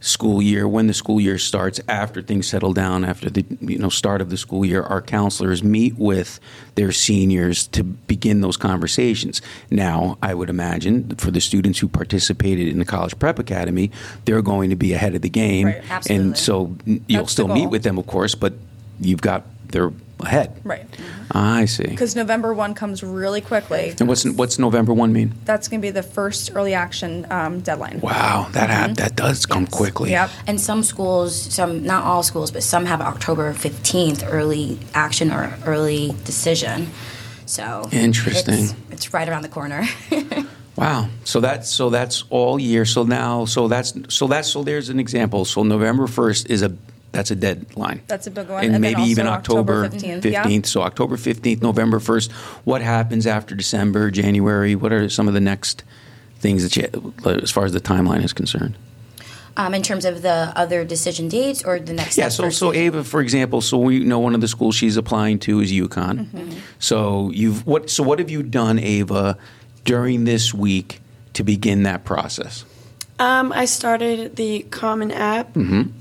school 0.00 0.40
year, 0.40 0.68
when 0.68 0.86
the 0.86 0.94
school 0.94 1.20
year 1.20 1.38
starts, 1.38 1.80
after 1.88 2.22
things 2.22 2.46
settle 2.46 2.72
down, 2.72 3.04
after 3.04 3.28
the 3.28 3.44
you 3.60 3.78
know 3.78 3.88
start 3.88 4.20
of 4.20 4.30
the 4.30 4.36
school 4.36 4.64
year, 4.64 4.82
our 4.82 5.02
counselors 5.02 5.62
meet 5.62 5.96
with 5.96 6.38
their 6.76 6.92
seniors 6.92 7.66
to 7.68 7.82
begin 7.82 8.40
those 8.40 8.56
conversations. 8.56 9.42
Now, 9.70 10.16
I 10.22 10.34
would 10.34 10.50
imagine 10.50 11.16
for 11.16 11.30
the 11.30 11.40
students 11.40 11.80
who 11.80 11.88
participated 11.88 12.68
in 12.68 12.78
the 12.78 12.84
College 12.84 13.18
Prep 13.18 13.38
Academy, 13.38 13.90
they're 14.24 14.42
going 14.42 14.70
to 14.70 14.76
be 14.76 14.92
ahead 14.92 15.14
of 15.14 15.22
the 15.22 15.28
game, 15.28 15.66
Right. 15.66 15.82
Absolutely. 15.90 16.26
and 16.26 16.38
so 16.38 16.76
you'll 16.84 17.22
That's 17.22 17.32
still 17.32 17.48
meet 17.48 17.66
with 17.66 17.82
them, 17.82 17.98
of 17.98 18.06
course, 18.06 18.34
but 18.34 18.52
you've 19.00 19.20
got 19.20 19.44
they're 19.68 19.92
ahead. 20.28 20.60
Right. 20.64 20.86
I 21.32 21.64
see. 21.64 21.84
Because 21.84 22.14
November 22.14 22.54
1 22.54 22.74
comes 22.74 23.02
really 23.02 23.40
quickly. 23.40 23.94
And 23.98 24.08
what's 24.08 24.24
what's 24.24 24.58
November 24.58 24.92
one 24.92 25.12
mean? 25.12 25.34
That's 25.44 25.68
going 25.68 25.80
to 25.80 25.86
be 25.86 25.90
the 25.90 26.02
first 26.02 26.50
early 26.54 26.74
action 26.74 27.26
um, 27.30 27.60
deadline. 27.60 28.00
Wow, 28.00 28.48
that 28.52 28.70
hap- 28.70 28.96
that 28.96 29.16
does 29.16 29.46
come 29.46 29.66
quickly. 29.66 30.10
Yep. 30.10 30.30
And 30.46 30.60
some 30.60 30.82
schools, 30.82 31.34
some 31.34 31.82
not 31.82 32.04
all 32.04 32.22
schools, 32.22 32.50
but 32.50 32.62
some 32.62 32.86
have 32.86 33.00
October 33.00 33.52
15th 33.52 34.24
early 34.26 34.78
action 34.94 35.30
or 35.30 35.56
early 35.66 36.14
decision. 36.24 36.88
So 37.46 37.88
Interesting. 37.92 38.64
It's, 38.64 38.74
it's 38.90 39.14
right 39.14 39.28
around 39.28 39.42
the 39.42 39.48
corner. 39.48 39.84
Wow. 40.78 41.08
So 41.24 41.40
that's 41.40 41.68
so 41.68 41.90
that's 41.90 42.22
all 42.30 42.60
year. 42.60 42.84
So 42.84 43.02
now 43.02 43.46
so 43.46 43.66
that's 43.66 43.94
so 44.10 44.28
that's 44.28 44.48
so 44.48 44.62
there's 44.62 44.90
an 44.90 45.00
example. 45.00 45.44
So 45.44 45.64
November 45.64 46.06
first 46.06 46.48
is 46.48 46.62
a 46.62 46.72
that's 47.12 47.30
a 47.30 47.36
deadline. 47.36 48.02
That's 48.06 48.26
a 48.26 48.30
big 48.30 48.48
one. 48.48 48.64
And, 48.64 48.74
And 48.74 48.82
maybe 48.82 49.02
even 49.02 49.26
October 49.26 49.84
October 49.84 50.20
15th, 50.20 50.24
yeah. 50.30 50.62
So 50.64 50.82
October 50.82 51.16
15th, 51.16 51.62
November 51.62 51.98
1st. 51.98 52.30
What 52.64 52.82
happens 52.82 53.26
after 53.26 53.54
December, 53.54 54.10
January? 54.10 54.74
What 54.74 54.92
are 54.92 55.08
some 55.08 55.28
of 55.28 55.34
the 55.34 55.40
next 55.40 55.84
things 56.38 56.62
that 56.62 56.76
you, 56.76 57.14
as 57.24 57.50
far 57.50 57.64
as 57.64 57.72
the 57.72 57.80
timeline 57.80 58.22
is 58.22 58.32
concerned? 58.32 58.76
um, 59.58 59.74
in 59.74 59.82
terms 59.82 60.04
of 60.04 60.22
the 60.22 60.52
other 60.54 60.84
decision 60.84 61.28
dates 61.28 61.64
or 61.64 61.80
the 61.80 61.92
next 61.92 62.16
Yeah, 62.16 62.28
step 62.28 62.52
so 62.52 62.70
so 62.70 62.72
Ava, 62.72 63.02
for 63.02 63.20
example, 63.20 63.60
so 63.60 63.76
we 63.76 63.98
know 63.98 64.20
one 64.20 64.34
of 64.34 64.40
the 64.40 64.48
schools 64.48 64.76
she's 64.76 64.96
applying 64.96 65.40
to 65.40 65.60
is 65.60 65.72
UConn. 65.72 66.26
Mm-hmm. 66.26 66.58
So 66.78 67.30
you've 67.34 67.66
what? 67.66 67.90
So 67.90 68.02
what 68.04 68.20
have 68.20 68.30
you 68.30 68.42
done, 68.44 68.78
Ava, 68.78 69.36
during 69.84 70.24
this 70.24 70.54
week 70.54 71.00
to 71.34 71.42
begin 71.42 71.82
that 71.82 72.04
process? 72.04 72.64
Um, 73.18 73.52
I 73.52 73.64
started 73.64 74.36
the 74.36 74.60
Common 74.70 75.10
App. 75.10 75.50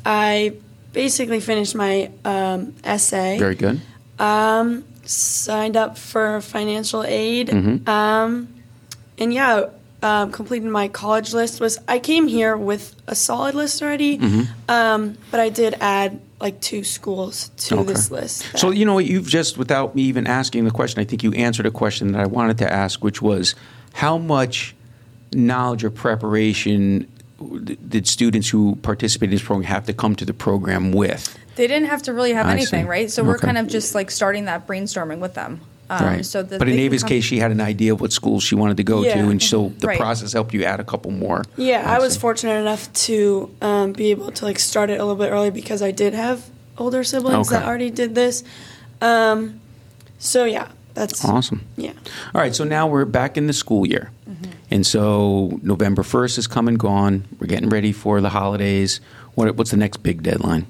I 0.06 0.54
basically 0.98 1.40
finished 1.40 1.76
my 1.76 2.10
um, 2.26 2.74
essay. 2.84 3.38
Very 3.38 3.54
good. 3.54 3.80
Um, 4.18 4.84
signed 5.06 5.78
up 5.78 5.96
for 5.96 6.42
financial 6.42 7.04
aid. 7.04 7.50
Mm-hmm. 7.50 7.88
Um, 7.88 8.48
and 9.20 9.32
yeah, 9.32 9.68
um, 10.02 10.32
completed 10.32 10.68
my 10.70 10.88
college 10.88 11.34
list. 11.34 11.62
Was 11.62 11.78
I 11.88 12.00
came 12.00 12.28
here 12.28 12.58
with 12.58 12.96
a 13.06 13.14
solid 13.14 13.54
list 13.54 13.82
already, 13.84 14.18
Mm-hmm. 14.18 14.44
um, 14.70 15.18
but 15.30 15.40
I 15.40 15.50
did 15.50 15.76
add 15.80 16.20
like 16.42 16.60
two 16.62 16.84
schools 16.84 17.50
to 17.68 17.76
Okay. 17.78 17.94
this 17.94 18.10
list. 18.12 18.46
So 18.58 18.72
you 18.72 18.86
know 18.86 18.96
what? 18.96 19.06
You've 19.06 19.28
just, 19.28 19.58
without 19.58 19.94
me 19.96 20.02
even 20.04 20.26
asking 20.28 20.66
the 20.66 20.72
question, 20.72 21.00
I 21.00 21.06
think 21.06 21.22
you 21.24 21.32
answered 21.34 21.66
a 21.68 21.72
question 21.72 22.12
that 22.14 22.22
I 22.22 22.28
wanted 22.28 22.58
to 22.60 22.72
ask, 22.72 23.04
which 23.04 23.22
was, 23.22 23.54
how 23.94 24.18
much 24.18 24.76
knowledge 25.34 25.84
or 25.84 25.90
preparation 25.92 27.06
did 27.88 28.08
students 28.08 28.50
who 28.50 28.76
participated 28.78 29.32
in 29.34 29.36
this 29.38 29.46
program 29.46 29.66
have 29.68 29.86
to 29.86 29.94
come 29.94 30.16
to 30.16 30.26
the 30.26 30.34
program 30.34 30.92
with? 30.92 31.38
They 31.56 31.68
didn't 31.68 31.90
have 31.90 32.04
to 32.04 32.14
really 32.14 32.34
have 32.34 32.46
I 32.48 32.52
anything, 32.54 32.86
see. 32.86 32.90
right? 32.90 33.12
So 33.12 33.24
we're 33.24 33.38
kind 33.38 33.58
of 33.58 33.68
just 33.68 33.96
like 33.96 34.12
starting 34.12 34.46
that 34.46 34.68
brainstorming 34.68 35.20
with 35.20 35.34
them. 35.34 35.62
Um, 35.90 36.06
right. 36.06 36.26
So 36.26 36.44
that 36.44 36.60
but 36.60 36.68
in 36.68 36.78
Ava's 36.80 37.04
case, 37.04 37.24
she 37.24 37.40
had 37.40 37.50
an 37.52 37.62
idea 37.62 37.94
of 37.94 38.02
what 38.02 38.12
schools 38.12 38.44
she 38.44 38.56
wanted 38.56 38.78
to 38.78 38.84
go 38.84 39.04
Yeah. 39.04 39.22
to, 39.22 39.30
and 39.30 39.42
so 39.42 39.72
the 39.80 39.88
Right. 39.88 39.98
process 39.98 40.34
helped 40.34 40.54
you 40.54 40.66
add 40.66 40.80
a 40.80 40.84
couple 40.84 41.12
more. 41.12 41.44
Yeah, 41.56 41.84
I 41.90 42.00
was 42.00 42.14
see. 42.16 42.20
fortunate 42.20 42.60
enough 42.60 42.92
to 43.08 43.50
um, 43.62 43.94
be 43.94 44.12
able 44.12 44.32
to 44.32 44.46
like 44.46 44.60
start 44.60 44.90
it 44.90 45.00
a 45.00 45.06
little 45.06 45.16
bit 45.16 45.32
early 45.32 45.50
because 45.50 45.82
I 45.82 45.92
did 45.92 46.14
have 46.14 46.44
older 46.78 47.04
siblings 47.06 47.48
Okay. 47.48 47.58
that 47.60 47.66
already 47.68 47.90
did 47.90 48.16
this. 48.16 48.44
Um, 49.02 49.62
so 50.20 50.44
yeah, 50.44 50.68
that's 50.94 51.24
Awesome. 51.24 51.62
Yeah. 51.78 51.94
All 52.36 52.42
right, 52.42 52.54
so 52.56 52.64
now 52.66 52.86
we're 52.88 53.06
back 53.06 53.38
in 53.38 53.48
the 53.48 53.54
school 53.54 53.88
year. 53.88 54.12
And 54.78 54.86
so 54.86 55.58
November 55.64 56.04
1st 56.04 56.36
has 56.36 56.46
come 56.46 56.68
and 56.68 56.78
gone. 56.78 57.26
We're 57.40 57.48
getting 57.48 57.70
ready 57.70 57.92
for 57.92 58.22
the 58.22 58.30
holidays. 58.30 59.02
What, 59.34 59.56
what's 59.56 59.72
the 59.72 59.78
next 59.78 60.04
big 60.04 60.22
deadline? 60.22 60.68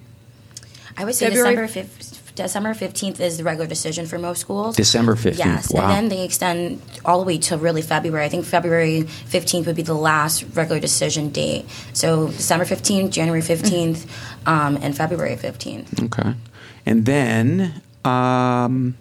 I 0.95 1.03
would 1.03 1.13
say 1.13 1.25
February- 1.27 1.55
December 1.55 1.67
fif- 1.67 2.35
December 2.35 2.73
fifteenth 2.73 3.19
is 3.19 3.37
the 3.37 3.43
regular 3.43 3.67
decision 3.67 4.05
for 4.05 4.17
most 4.17 4.39
schools. 4.39 4.77
December 4.77 5.15
15th. 5.15 5.37
Yes, 5.39 5.73
Wow. 5.73 5.81
and 5.81 5.91
then 5.91 6.07
they 6.07 6.23
extend 6.23 6.81
all 7.03 7.19
the 7.19 7.25
way 7.25 7.37
to 7.39 7.57
really 7.57 7.81
February. 7.81 8.23
I 8.23 8.29
think 8.29 8.45
February 8.45 9.01
fifteenth 9.01 9.67
would 9.67 9.75
be 9.75 9.81
the 9.81 9.93
last 9.93 10.45
regular 10.53 10.79
decision 10.79 11.29
date. 11.31 11.65
So 11.91 12.27
December 12.27 12.63
fifteenth, 12.63 13.11
January 13.11 13.41
fifteenth, 13.41 14.05
um, 14.47 14.77
and 14.81 14.95
February 14.95 15.35
fifteenth. 15.35 16.01
Okay. 16.03 16.33
And 16.85 17.05
then 17.05 17.81
um, 18.05 18.95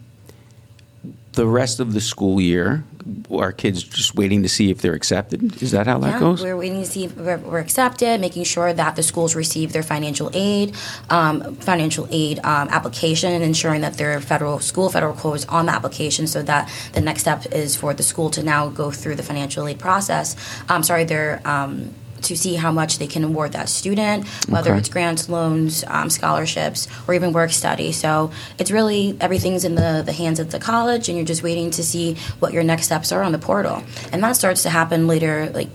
the 1.34 1.46
rest 1.46 1.78
of 1.78 1.92
the 1.92 2.00
school 2.00 2.40
year, 2.40 2.82
are 3.30 3.52
kids 3.52 3.82
just 3.82 4.14
waiting 4.14 4.42
to 4.42 4.48
see 4.48 4.70
if 4.70 4.80
they're 4.80 4.94
accepted? 4.94 5.62
Is 5.62 5.70
that 5.72 5.86
how 5.86 5.98
that 5.98 6.20
goes? 6.20 6.42
we're 6.42 6.56
waiting 6.56 6.80
to 6.80 6.86
see 6.86 7.04
if 7.04 7.16
we're, 7.16 7.38
we're 7.38 7.58
accepted, 7.58 8.20
making 8.20 8.44
sure 8.44 8.72
that 8.72 8.96
the 8.96 9.02
schools 9.02 9.34
receive 9.34 9.72
their 9.72 9.82
financial 9.82 10.30
aid, 10.32 10.74
um, 11.10 11.56
financial 11.56 12.08
aid 12.10 12.38
um, 12.40 12.68
application, 12.68 13.32
and 13.32 13.44
ensuring 13.44 13.80
that 13.82 13.94
their 13.94 14.20
federal 14.20 14.58
school 14.60 14.88
federal 14.88 15.14
code 15.14 15.36
is 15.36 15.44
on 15.46 15.66
the 15.66 15.72
application, 15.72 16.26
so 16.26 16.42
that 16.42 16.70
the 16.92 17.00
next 17.00 17.22
step 17.22 17.46
is 17.52 17.76
for 17.76 17.94
the 17.94 18.02
school 18.02 18.30
to 18.30 18.42
now 18.42 18.68
go 18.68 18.90
through 18.90 19.14
the 19.14 19.22
financial 19.22 19.66
aid 19.66 19.78
process. 19.78 20.36
I'm 20.68 20.82
sorry, 20.82 21.04
their 21.04 21.40
um, 21.44 21.94
to 22.22 22.36
see 22.36 22.54
how 22.56 22.72
much 22.72 22.98
they 22.98 23.06
can 23.06 23.24
award 23.24 23.52
that 23.52 23.68
student, 23.68 24.26
whether 24.48 24.70
Okay. 24.70 24.78
it's 24.80 24.88
grants, 24.88 25.28
loans, 25.28 25.84
um, 25.88 26.10
scholarships, 26.10 26.88
or 27.06 27.14
even 27.14 27.32
work 27.32 27.50
study. 27.52 27.92
So 27.92 28.30
it's 28.58 28.70
really 28.70 29.16
everything's 29.20 29.64
in 29.64 29.74
the, 29.74 30.02
the 30.04 30.12
hands 30.12 30.40
of 30.40 30.50
the 30.50 30.58
college, 30.58 31.08
and 31.08 31.16
you're 31.16 31.26
just 31.26 31.42
waiting 31.42 31.70
to 31.72 31.82
see 31.82 32.16
what 32.40 32.52
your 32.52 32.62
next 32.64 32.86
steps 32.86 33.12
are 33.12 33.22
on 33.22 33.32
the 33.32 33.38
portal. 33.38 33.82
And 34.12 34.22
that 34.22 34.36
starts 34.36 34.62
to 34.64 34.70
happen 34.70 35.06
later, 35.06 35.50
like 35.54 35.68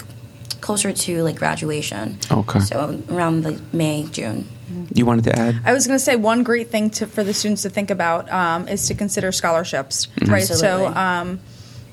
closer 0.61 0.91
to 0.93 1.23
like 1.23 1.35
graduation. 1.37 2.17
Okay. 2.31 2.59
So 2.59 3.01
around 3.09 3.43
the 3.43 3.59
May, 3.73 4.03
June. 4.11 4.47
you 4.93 5.05
wanted 5.05 5.23
to 5.25 5.37
add? 5.37 5.59
I 5.65 5.73
was 5.73 5.87
going 5.87 5.97
to 5.97 6.03
say 6.03 6.15
one 6.15 6.43
great 6.43 6.69
thing 6.69 6.89
to, 6.91 7.07
for 7.07 7.23
the 7.23 7.33
students 7.33 7.63
to 7.63 7.69
think 7.69 7.89
about 7.89 8.31
um, 8.31 8.67
is 8.67 8.87
to 8.87 8.93
consider 8.93 9.31
scholarships, 9.31 10.07
right? 10.27 10.43
So, 10.43 10.87
um, 10.87 11.39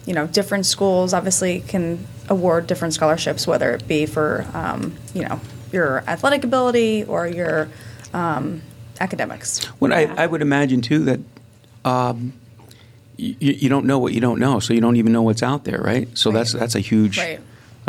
you 0.06 0.14
know, 0.14 0.26
different 0.26 0.66
schools 0.66 1.12
obviously 1.14 1.60
can 1.60 2.06
award 2.28 2.66
different 2.66 2.94
scholarships, 2.94 3.46
whether 3.46 3.72
it 3.72 3.86
be 3.88 4.06
for, 4.06 4.46
um, 4.54 4.94
you 5.14 5.22
know, 5.22 5.40
your 5.72 6.04
athletic 6.06 6.44
ability 6.44 7.04
or 7.04 7.26
your 7.26 7.68
um, 8.12 8.62
academics. 9.00 9.60
Well, 9.80 9.92
I, 9.92 10.04
I 10.16 10.26
would 10.26 10.42
imagine 10.42 10.80
too 10.80 11.04
that 11.04 11.20
um, 11.84 12.32
you, 13.16 13.36
you 13.40 13.68
don't 13.68 13.86
know 13.86 13.98
what 13.98 14.12
you 14.12 14.20
don't 14.20 14.38
know, 14.38 14.60
so 14.60 14.72
you 14.74 14.80
don't 14.80 14.96
even 14.96 15.12
know 15.12 15.22
what's 15.22 15.42
out 15.42 15.64
there, 15.64 15.80
right? 15.80 16.08
So 16.16 16.30
that's 16.30 16.52
that's 16.52 16.74
a 16.74 16.80
huge 16.80 17.18
Right. 17.18 17.40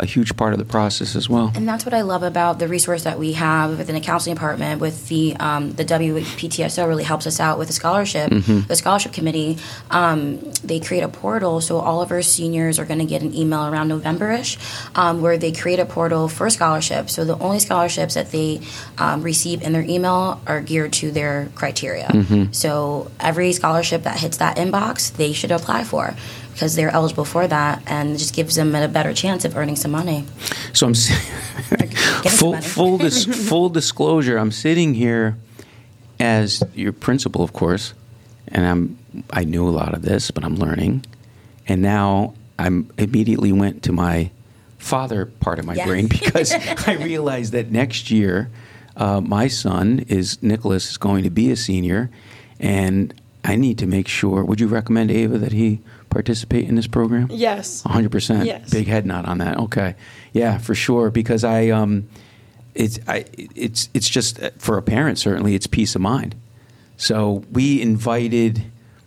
A 0.02 0.06
huge 0.06 0.36
part 0.36 0.52
of 0.52 0.58
the 0.58 0.64
process 0.64 1.14
as 1.16 1.28
well. 1.28 1.52
And 1.54 1.68
that's 1.68 1.84
what 1.84 1.94
I 1.94 2.02
love 2.02 2.22
about 2.22 2.58
the 2.58 2.68
resource 2.68 3.04
that 3.04 3.18
we 3.18 3.32
have 3.34 3.78
within 3.78 3.94
the 3.94 4.00
counseling 4.00 4.34
department 4.34 4.80
with 4.80 5.08
the 5.08 5.36
um, 5.36 5.72
the 5.72 5.84
WPTSO 5.84 6.86
really 6.86 7.04
helps 7.04 7.26
us 7.26 7.40
out 7.40 7.58
with 7.58 7.68
the 7.68 7.74
scholarship, 7.74 8.30
the 8.30 8.76
scholarship 8.76 9.12
committee. 9.12 9.58
Um, 9.90 10.40
they 10.64 10.80
create 10.80 11.02
a 11.02 11.08
portal, 11.08 11.60
so 11.60 11.78
all 11.78 12.02
of 12.02 12.10
our 12.10 12.22
seniors 12.22 12.78
are 12.78 12.84
going 12.84 13.00
to 13.00 13.06
get 13.06 13.22
an 13.22 13.34
email 13.34 13.66
around 13.66 13.88
November-ish, 13.88 14.58
um, 14.94 15.20
where 15.22 15.38
they 15.38 15.52
create 15.52 15.78
a 15.78 15.86
portal 15.86 16.28
for 16.28 16.50
scholarships. 16.50 17.14
So 17.14 17.24
the 17.24 17.38
only 17.38 17.58
scholarships 17.58 18.14
that 18.14 18.30
they 18.30 18.60
um, 18.98 19.22
receive 19.22 19.62
in 19.62 19.72
their 19.72 19.82
email 19.82 20.40
are 20.46 20.60
geared 20.60 20.92
to 20.94 21.10
their 21.10 21.48
criteria. 21.54 22.08
So 22.52 23.10
every 23.20 23.52
scholarship 23.52 24.04
that 24.04 24.18
hits 24.18 24.38
that 24.38 24.56
inbox, 24.56 25.12
they 25.12 25.32
should 25.32 25.50
apply 25.50 25.84
for. 25.84 26.14
Because 26.52 26.74
they're 26.76 26.90
eligible 26.90 27.24
for 27.24 27.46
that, 27.46 27.82
and 27.86 28.10
it 28.14 28.18
just 28.18 28.34
gives 28.34 28.54
them 28.56 28.74
a 28.74 28.86
better 28.88 29.12
chance 29.14 29.44
of 29.44 29.56
earning 29.56 29.76
some 29.76 29.90
money. 29.92 30.24
So 30.72 30.86
I'm 30.86 30.94
full 32.28 32.60
full 32.60 32.98
dis- 32.98 33.24
full 33.48 33.68
disclosure. 33.70 34.36
I'm 34.38 34.50
sitting 34.50 34.94
here 34.94 35.36
as 36.18 36.62
your 36.74 36.92
principal, 36.92 37.42
of 37.42 37.52
course, 37.52 37.94
and 38.48 38.66
I'm 38.66 38.98
I 39.32 39.44
knew 39.44 39.66
a 39.68 39.70
lot 39.70 39.94
of 39.94 40.02
this, 40.02 40.30
but 40.30 40.44
I'm 40.44 40.56
learning, 40.56 41.04
and 41.66 41.80
now 41.82 42.34
I'm 42.58 42.90
immediately 42.98 43.52
went 43.52 43.82
to 43.84 43.92
my 43.92 44.30
father 44.78 45.26
part 45.26 45.58
of 45.58 45.64
my 45.66 45.74
Yes. 45.74 45.86
brain 45.86 46.06
because 46.20 46.52
I 46.86 46.94
realized 46.94 47.52
that 47.52 47.70
next 47.70 48.10
year 48.10 48.50
uh, 48.96 49.20
my 49.20 49.46
son 49.48 50.04
is 50.08 50.42
Nicholas 50.42 50.90
is 50.90 50.96
going 50.98 51.24
to 51.24 51.30
be 51.30 51.50
a 51.50 51.56
senior, 51.56 52.10
and 52.58 53.14
I 53.44 53.56
need 53.56 53.78
to 53.78 53.86
make 53.86 54.08
sure. 54.08 54.44
Would 54.44 54.60
you 54.60 54.66
recommend 54.68 55.10
Ava 55.10 55.38
that 55.38 55.52
he 55.52 55.80
participate 56.10 56.68
in 56.68 56.74
this 56.74 56.86
program? 56.86 57.28
Yes. 57.30 57.82
hundred 57.82 58.12
percent. 58.12 58.46
Yes. 58.46 58.70
Big 58.70 58.86
head 58.86 59.06
nod 59.06 59.24
on 59.24 59.38
that. 59.38 59.56
Okay, 59.58 59.94
yeah, 60.32 60.58
for 60.58 60.74
sure. 60.74 61.10
Because 61.10 61.44
I, 61.44 61.68
um, 61.70 62.08
it's, 62.74 62.98
I, 63.08 63.24
it's, 63.36 63.88
it's 63.94 64.08
just 64.08 64.42
uh, 64.42 64.50
for 64.58 64.76
a 64.76 64.82
parent 64.82 65.18
certainly 65.18 65.54
it's 65.54 65.66
peace 65.66 65.94
of 65.94 66.00
mind. 66.00 66.34
So 66.96 67.44
we 67.50 67.80
invited, 67.80 68.62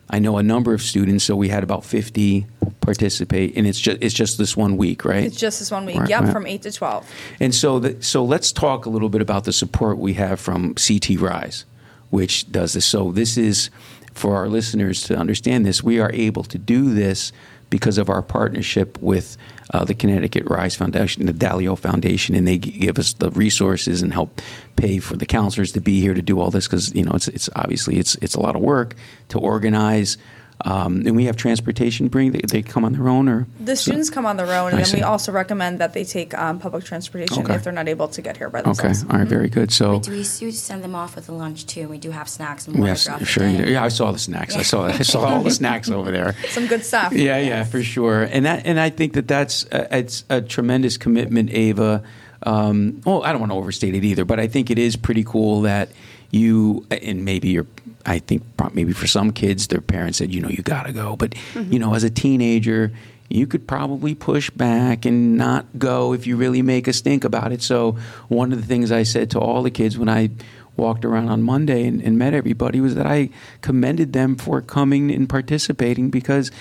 I 0.10 0.20
know 0.20 0.38
a 0.38 0.44
number 0.44 0.74
of 0.74 0.82
students. 0.82 1.24
So 1.24 1.36
we 1.36 1.50
had 1.50 1.64
about 1.64 1.86
fifty 1.86 2.48
participate, 2.84 3.56
and 3.56 3.66
it's 3.66 3.80
just 3.80 3.98
it's 4.02 4.14
just 4.14 4.38
this 4.38 4.56
one 4.56 4.78
week, 4.78 5.06
right? 5.06 5.24
It's 5.24 5.38
just 5.38 5.60
this 5.60 5.72
one 5.72 5.86
week. 5.86 5.98
Right, 5.98 6.10
yep, 6.10 6.24
right. 6.24 6.32
from 6.32 6.46
8 6.46 6.62
to 6.64 6.72
12. 6.72 7.12
And 7.40 7.56
so, 7.56 7.80
the, 7.80 8.04
so 8.04 8.24
let's 8.24 8.52
talk 8.52 8.86
a 8.86 8.90
little 8.90 9.10
bit 9.10 9.22
about 9.22 9.46
the 9.46 9.54
support 9.54 9.98
we 9.98 10.14
have 10.14 10.40
from 10.40 10.76
CT 10.76 11.20
Rise, 11.20 11.66
which 12.10 12.52
does 12.52 12.74
this. 12.74 12.86
So 12.86 13.12
this 13.12 13.38
is 13.38 13.70
for 14.14 14.36
our 14.36 14.48
listeners 14.48 15.04
to 15.04 15.18
understand 15.18 15.66
this. 15.66 15.84
We 15.84 16.00
are 16.00 16.12
able 16.14 16.44
to 16.46 16.58
do 16.58 16.94
this 16.94 17.32
because 17.70 17.98
of 17.98 18.08
our 18.08 18.22
partnership 18.22 19.02
with 19.02 19.36
uh, 19.74 19.84
the 19.84 19.96
Connecticut 19.96 20.44
Rise 20.46 20.76
Foundation, 20.76 21.26
the 21.26 21.34
Dalio 21.34 21.76
Foundation, 21.76 22.36
and 22.36 22.48
they 22.48 22.60
give 22.60 23.00
us 23.00 23.14
the 23.14 23.32
resources 23.32 24.04
and 24.04 24.14
help 24.14 24.42
pay 24.76 25.00
for 25.00 25.16
the 25.16 25.26
counselors 25.26 25.72
to 25.72 25.82
be 25.82 26.00
here 26.00 26.14
to 26.14 26.22
do 26.22 26.40
all 26.40 26.52
this 26.52 26.68
because 26.68 26.94
you 26.94 27.04
know 27.04 27.14
it's 27.14 27.28
it's 27.30 27.50
obviously 27.56 27.98
it's 27.98 28.14
it's 28.16 28.36
a 28.36 28.40
lot 28.40 28.56
of 28.56 28.62
work 28.62 28.96
to 29.30 29.40
organize. 29.40 30.18
Um, 30.66 31.04
and 31.06 31.16
we 31.16 31.26
have 31.26 31.36
transportation. 31.36 32.08
Bring 32.08 32.32
they, 32.32 32.40
they 32.48 32.62
come 32.62 32.86
on 32.86 32.94
their 32.94 33.10
own, 33.10 33.28
or 33.28 33.48
The 33.60 33.76
students 33.76 34.10
come 34.10 34.26
on 34.26 34.38
their 34.38 34.48
own, 34.54 34.72
and 34.72 34.80
I 34.80 34.84
then 34.84 34.96
we 35.00 35.02
also 35.04 35.34
recommend 35.34 35.80
that 35.80 35.92
they 35.94 36.06
take 36.06 36.34
um, 36.38 36.58
public 36.58 36.86
transportation 36.86 37.44
Okay. 37.44 37.56
if 37.56 37.64
they're 37.66 37.74
not 37.74 37.90
able 37.90 38.08
to 38.08 38.22
get 38.22 38.38
here 38.38 38.50
by 38.50 38.62
themselves. 38.62 38.80
okay, 38.80 38.88
themselves. 38.88 39.14
all 39.14 39.20
right, 39.20 39.28
very 39.28 39.50
good. 39.50 39.74
So 39.74 39.98
We 39.98 40.00
do, 40.00 40.12
we 40.46 40.52
send 40.52 40.82
them 40.82 40.96
off 40.96 41.16
with 41.18 41.28
a 41.28 41.34
lunch 41.34 41.66
too. 41.66 41.90
We 41.90 41.98
do 41.98 42.12
have 42.12 42.30
snacks 42.30 42.66
and 42.66 42.76
We 42.76 42.82
water 42.90 43.12
have, 43.12 43.28
sure 43.28 43.46
you 43.48 43.58
do. 43.66 43.72
Yeah, 43.72 43.84
I 43.84 43.90
saw 43.90 44.12
the 44.14 44.20
snacks. 44.20 44.56
I 44.56 44.62
saw 44.62 44.86
I 44.86 45.02
saw 45.02 45.26
all 45.26 45.44
the 45.44 45.52
snacks 45.52 45.90
over 45.90 46.12
there. 46.12 46.34
Some 46.50 46.68
good 46.68 46.86
stuff. 46.86 47.12
Yeah, 47.12 47.40
yeah, 47.40 47.66
for 47.66 47.84
sure. 47.84 48.24
And 48.24 48.46
that 48.46 48.66
and 48.66 48.80
I 48.80 48.90
think 48.90 49.14
that 49.14 49.28
that's 49.28 49.66
uh, 49.66 49.88
it's 49.92 50.24
a 50.30 50.42
tremendous 50.42 50.96
commitment, 50.98 51.50
Ava. 51.52 52.04
Um, 52.44 53.02
well, 53.06 53.24
I 53.24 53.32
don't 53.32 53.40
want 53.42 53.52
to 53.52 53.58
overstate 53.58 53.96
it 53.96 54.04
either, 54.04 54.24
but 54.26 54.40
I 54.40 54.48
think 54.48 54.70
it 54.70 54.78
is 54.80 54.96
pretty 54.96 55.24
cool 55.26 55.62
that 55.62 55.90
you 56.32 56.86
and 56.90 57.26
maybe 57.26 57.50
you're. 57.50 57.68
I 58.06 58.20
think 58.20 58.44
maybe 58.74 58.94
for 58.94 59.08
some 59.08 59.32
kids, 59.32 59.68
their 59.68 59.82
parents 59.82 60.18
said, 60.18 60.34
you 60.34 60.42
know, 60.42 60.50
you 60.50 60.64
got 60.64 60.84
to 60.84 60.92
go. 60.92 61.16
But 61.16 61.36
you 61.56 61.80
know, 61.80 61.94
as 61.94 62.04
a 62.04 62.10
teenager, 62.10 62.92
you 63.30 63.48
could 63.48 63.68
probably 63.68 64.14
push 64.14 64.50
back 64.50 65.06
and 65.06 65.38
not 65.38 65.66
go 65.80 66.14
if 66.14 66.28
you 66.28 66.36
really 66.36 66.62
make 66.62 66.88
a 66.88 66.94
stink 66.94 67.24
about 67.24 67.52
it. 67.52 67.62
So 67.62 67.98
one 68.28 68.52
of 68.52 68.62
the 68.62 68.68
things 68.68 68.92
I 68.92 69.04
said 69.04 69.32
to 69.32 69.40
all 69.40 69.64
the 69.64 69.72
kids 69.72 69.98
when 69.98 70.10
I 70.10 70.30
walked 70.76 71.06
around 71.06 71.30
on 71.30 71.44
Monday 71.44 71.86
and, 71.88 72.02
and 72.02 72.18
met 72.18 72.34
everybody 72.34 72.82
was 72.82 72.96
that 72.96 73.06
I 73.06 73.30
commended 73.62 74.14
them 74.14 74.36
for 74.36 74.62
coming 74.62 75.12
and 75.12 75.30
participating 75.30 76.10
because 76.10 76.52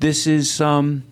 this 0.00 0.26
is 0.26 0.60
um, 0.60 1.04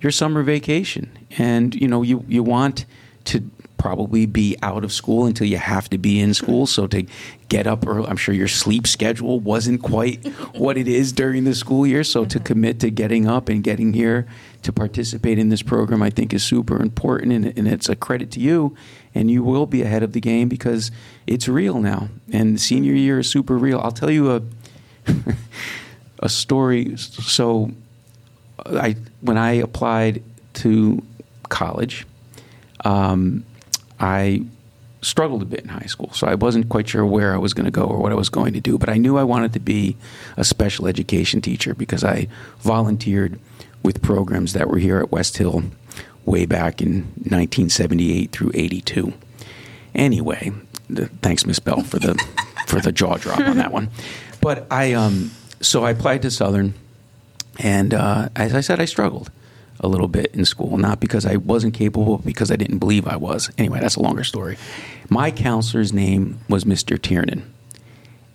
your 0.00 0.12
summer 0.12 0.42
vacation, 0.42 1.10
and 1.38 1.74
you 1.74 1.88
know 1.88 2.02
you 2.02 2.24
you 2.28 2.42
want 2.42 2.86
to 3.24 3.42
probably 3.78 4.26
be 4.26 4.56
out 4.62 4.84
of 4.84 4.92
school 4.92 5.24
until 5.24 5.46
you 5.46 5.56
have 5.56 5.88
to 5.90 5.98
be 5.98 6.20
in 6.20 6.34
school. 6.34 6.66
So 6.66 6.86
to 6.88 7.06
get 7.48 7.66
up 7.66 7.86
early, 7.86 8.08
I'm 8.08 8.16
sure 8.16 8.34
your 8.34 8.48
sleep 8.48 8.86
schedule 8.86 9.40
wasn't 9.40 9.82
quite 9.82 10.26
what 10.54 10.76
it 10.76 10.88
is 10.88 11.12
during 11.12 11.44
the 11.44 11.54
school 11.54 11.86
year. 11.86 12.04
So 12.04 12.24
to 12.26 12.40
commit 12.40 12.80
to 12.80 12.90
getting 12.90 13.26
up 13.26 13.48
and 13.48 13.62
getting 13.62 13.92
here 13.92 14.26
to 14.62 14.72
participate 14.72 15.38
in 15.38 15.48
this 15.48 15.62
program, 15.62 16.02
I 16.02 16.10
think 16.10 16.34
is 16.34 16.44
super 16.44 16.82
important, 16.82 17.32
and, 17.32 17.58
and 17.58 17.68
it's 17.68 17.88
a 17.88 17.96
credit 17.96 18.30
to 18.32 18.40
you. 18.40 18.76
And 19.14 19.30
you 19.30 19.42
will 19.42 19.66
be 19.66 19.82
ahead 19.82 20.02
of 20.02 20.12
the 20.12 20.20
game 20.20 20.48
because 20.48 20.90
it's 21.26 21.48
real 21.48 21.80
now, 21.80 22.08
and 22.30 22.60
senior 22.60 22.92
year 22.92 23.20
is 23.20 23.28
super 23.28 23.56
real. 23.56 23.80
I'll 23.80 23.90
tell 23.90 24.10
you 24.10 24.30
a 24.32 24.42
a 26.20 26.28
story. 26.28 26.96
So, 26.96 27.72
I 28.66 28.96
when 29.20 29.38
I 29.38 29.52
applied 29.52 30.22
to 30.54 31.02
college, 31.48 32.06
um, 32.84 33.44
I 34.00 34.42
struggled 35.00 35.42
a 35.42 35.44
bit 35.44 35.60
in 35.60 35.68
high 35.68 35.86
school, 35.86 36.12
so 36.12 36.26
I 36.26 36.34
wasn't 36.34 36.68
quite 36.68 36.88
sure 36.88 37.06
where 37.06 37.32
I 37.34 37.38
was 37.38 37.54
going 37.54 37.66
to 37.66 37.70
go 37.70 37.84
or 37.84 37.98
what 37.98 38.12
I 38.12 38.16
was 38.16 38.28
going 38.28 38.52
to 38.54 38.60
do. 38.60 38.78
But 38.78 38.88
I 38.88 38.96
knew 38.96 39.16
I 39.16 39.24
wanted 39.24 39.52
to 39.54 39.60
be 39.60 39.96
a 40.36 40.44
special 40.44 40.86
education 40.86 41.40
teacher 41.40 41.74
because 41.74 42.04
I 42.04 42.28
volunteered 42.58 43.38
with 43.82 44.02
programs 44.02 44.52
that 44.54 44.68
were 44.68 44.78
here 44.78 44.98
at 44.98 45.10
Westhill 45.10 45.70
way 46.24 46.46
back 46.46 46.82
in 46.82 47.04
1978 47.24 48.32
through 48.32 48.50
82. 48.54 49.12
Anyway, 49.94 50.52
the, 50.90 51.06
thanks, 51.06 51.46
Miss 51.46 51.58
Bell, 51.58 51.82
for 51.82 51.98
the 51.98 52.14
for 52.66 52.80
the 52.80 52.92
jaw 52.92 53.16
drop 53.16 53.40
on 53.40 53.56
that 53.56 53.72
one. 53.72 53.88
But 54.40 54.66
I 54.70 54.92
um, 54.92 55.30
so 55.60 55.84
I 55.84 55.90
applied 55.90 56.22
to 56.22 56.30
Southern 56.30 56.74
And 57.58 57.94
uh, 57.94 58.28
as 58.36 58.54
I 58.54 58.60
said, 58.60 58.80
I 58.80 58.84
struggled 58.84 59.30
a 59.80 59.88
little 59.88 60.08
bit 60.08 60.34
in 60.34 60.44
school, 60.44 60.76
not 60.78 61.00
because 61.00 61.24
I 61.26 61.36
wasn't 61.36 61.74
capable, 61.74 62.18
because 62.18 62.50
I 62.50 62.56
didn't 62.56 62.78
believe 62.78 63.06
I 63.06 63.16
was. 63.16 63.50
Anyway, 63.58 63.80
that's 63.80 63.96
a 63.96 64.02
longer 64.02 64.24
story. 64.24 64.58
My 65.08 65.30
counselor's 65.30 65.92
name 65.92 66.40
was 66.48 66.64
Mr. 66.64 67.00
Tiernan. 67.00 67.52